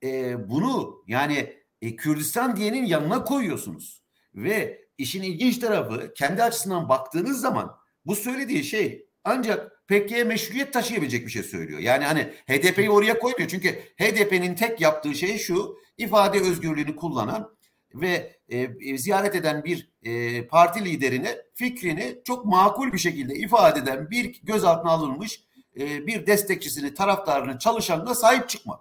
E, 0.03 0.35
bunu 0.49 1.03
yani 1.07 1.53
e, 1.81 1.95
Kürdistan 1.95 2.55
diyenin 2.55 2.85
yanına 2.85 3.23
koyuyorsunuz. 3.23 4.03
Ve 4.35 4.83
işin 4.97 5.23
ilginç 5.23 5.57
tarafı 5.57 6.13
kendi 6.13 6.43
açısından 6.43 6.89
baktığınız 6.89 7.41
zaman 7.41 7.75
bu 8.05 8.15
söylediği 8.15 8.63
şey 8.63 9.07
ancak 9.23 9.71
PKK'ye 9.93 10.23
meşruiyet 10.23 10.73
taşıyabilecek 10.73 11.25
bir 11.25 11.31
şey 11.31 11.43
söylüyor. 11.43 11.79
Yani 11.79 12.05
hani 12.05 12.21
HDP'yi 12.21 12.89
oraya 12.89 13.19
koymuyor. 13.19 13.49
Çünkü 13.49 13.69
HDP'nin 13.97 14.55
tek 14.55 14.81
yaptığı 14.81 15.15
şey 15.15 15.37
şu 15.37 15.77
ifade 15.97 16.39
özgürlüğünü 16.39 16.95
kullanan 16.95 17.55
ve 17.93 18.37
e, 18.49 18.59
e, 18.59 18.97
ziyaret 18.97 19.35
eden 19.35 19.63
bir 19.63 19.89
e, 20.03 20.47
parti 20.47 20.85
liderine 20.85 21.37
fikrini 21.53 22.15
çok 22.23 22.45
makul 22.45 22.93
bir 22.93 22.97
şekilde 22.97 23.35
ifade 23.35 23.79
eden 23.79 24.09
bir 24.09 24.41
gözaltına 24.43 24.91
alınmış 24.91 25.43
e, 25.79 26.07
bir 26.07 26.27
destekçisini, 26.27 26.93
taraftarını, 26.93 27.59
çalışanına 27.59 28.15
sahip 28.15 28.49
çıkmak. 28.49 28.79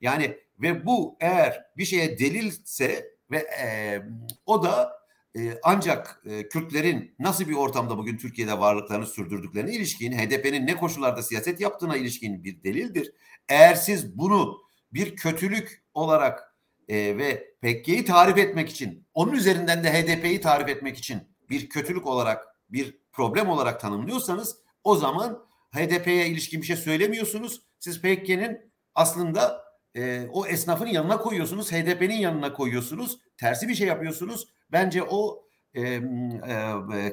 Yani 0.00 0.36
ve 0.58 0.86
bu 0.86 1.16
eğer 1.20 1.64
bir 1.76 1.84
şeye 1.84 2.18
delilse 2.18 3.12
ve 3.30 3.38
e, 3.38 4.02
o 4.46 4.62
da 4.62 4.97
ee, 5.38 5.60
ancak 5.62 6.22
e, 6.24 6.48
Kürtlerin 6.48 7.14
nasıl 7.18 7.48
bir 7.48 7.54
ortamda 7.54 7.98
bugün 7.98 8.16
Türkiye'de 8.16 8.58
varlıklarını 8.58 9.06
sürdürdüklerine 9.06 9.72
ilişkin, 9.72 10.12
HDP'nin 10.12 10.66
ne 10.66 10.76
koşullarda 10.76 11.22
siyaset 11.22 11.60
yaptığına 11.60 11.96
ilişkin 11.96 12.44
bir 12.44 12.62
delildir. 12.62 13.12
Eğer 13.48 13.74
siz 13.74 14.18
bunu 14.18 14.58
bir 14.92 15.16
kötülük 15.16 15.84
olarak 15.94 16.54
e, 16.88 16.96
ve 16.96 17.54
PKK'yi 17.62 18.04
tarif 18.04 18.38
etmek 18.38 18.68
için, 18.68 19.06
onun 19.14 19.32
üzerinden 19.32 19.84
de 19.84 19.92
HDP'yi 19.92 20.40
tarif 20.40 20.68
etmek 20.68 20.98
için 20.98 21.20
bir 21.50 21.68
kötülük 21.68 22.06
olarak, 22.06 22.46
bir 22.70 22.98
problem 23.12 23.48
olarak 23.48 23.80
tanımlıyorsanız 23.80 24.56
o 24.84 24.96
zaman 24.96 25.44
HDP'ye 25.74 26.26
ilişkin 26.26 26.60
bir 26.60 26.66
şey 26.66 26.76
söylemiyorsunuz. 26.76 27.62
Siz 27.78 28.00
PKK'nin 28.00 28.72
aslında 28.94 29.67
e, 29.98 30.28
o 30.32 30.46
esnafın 30.46 30.86
yanına 30.86 31.18
koyuyorsunuz, 31.18 31.72
HDP'nin 31.72 32.18
yanına 32.18 32.52
koyuyorsunuz, 32.52 33.18
tersi 33.36 33.68
bir 33.68 33.74
şey 33.74 33.86
yapıyorsunuz 33.86 34.48
Bence 34.72 35.02
o 35.02 35.44
e, 35.74 35.82
e, 35.82 36.02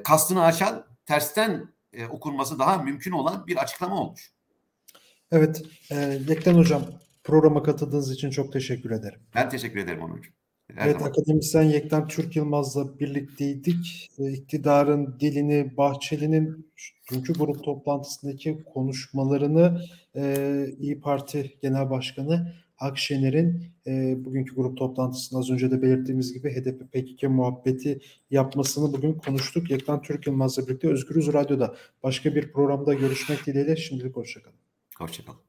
kastını 0.04 0.44
açan 0.44 0.86
tersten 1.06 1.70
e, 1.94 2.06
okunması 2.06 2.60
daha 2.60 2.78
mümkün 2.78 3.12
olan 3.12 3.48
bir 3.48 3.58
açıklama 3.58 4.02
olmuş. 4.02 4.32
Evet, 5.32 5.62
e, 5.92 6.20
Yekten 6.30 6.54
Hocam 6.54 6.82
programa 7.24 7.64
katıldığınız 7.64 8.12
için 8.12 8.30
çok 8.30 8.54
teşekkür 8.54 8.92
ederim. 8.92 9.20
Ben 9.36 9.50
teşekkür 9.50 9.80
ederim 9.80 10.02
Onurcuğum. 10.02 10.32
Her 10.76 10.86
evet, 10.86 10.98
zaman. 10.98 11.10
akademisyen 11.10 11.64
Yekten 11.64 12.08
Türk 12.08 12.36
Yılmaz'la 12.36 13.00
birlikteydik. 13.00 14.12
E, 14.20 14.32
iktidarın 14.32 15.20
dilini, 15.20 15.78
Bahçeli'nin 15.78 16.72
dünkü 17.12 17.34
grup 17.34 17.64
toplantısındaki 17.64 18.64
konuşmalarını 18.74 19.82
e, 20.16 20.66
İyi 20.80 21.02
Parti 21.02 21.58
Genel 21.62 21.90
Başkanı 21.90 22.54
Akşener'in 22.80 23.64
e, 23.88 24.16
bugünkü 24.26 24.56
grup 24.56 24.78
toplantısında 24.78 25.40
az 25.40 25.50
önce 25.50 25.72
de 25.72 25.82
belirttiğimiz 25.82 26.34
gibi 26.34 26.50
HDP 26.50 26.94
PKK 26.94 27.24
muhabbeti 27.24 28.00
yapmasını 28.32 28.94
bugün 28.94 29.14
konuştuk. 29.14 29.72
Yektan 29.72 30.02
Türk 30.02 30.28
Yılmaz'la 30.28 30.68
birlikte 30.68 30.88
Özgürüz 30.88 31.34
Radyo'da 31.34 31.76
başka 32.04 32.36
bir 32.36 32.52
programda 32.52 32.94
görüşmek 32.94 33.46
dileğiyle 33.46 33.76
şimdilik 33.76 34.16
hoşçakalın. 34.16 34.60
Hoşçakalın. 34.98 35.45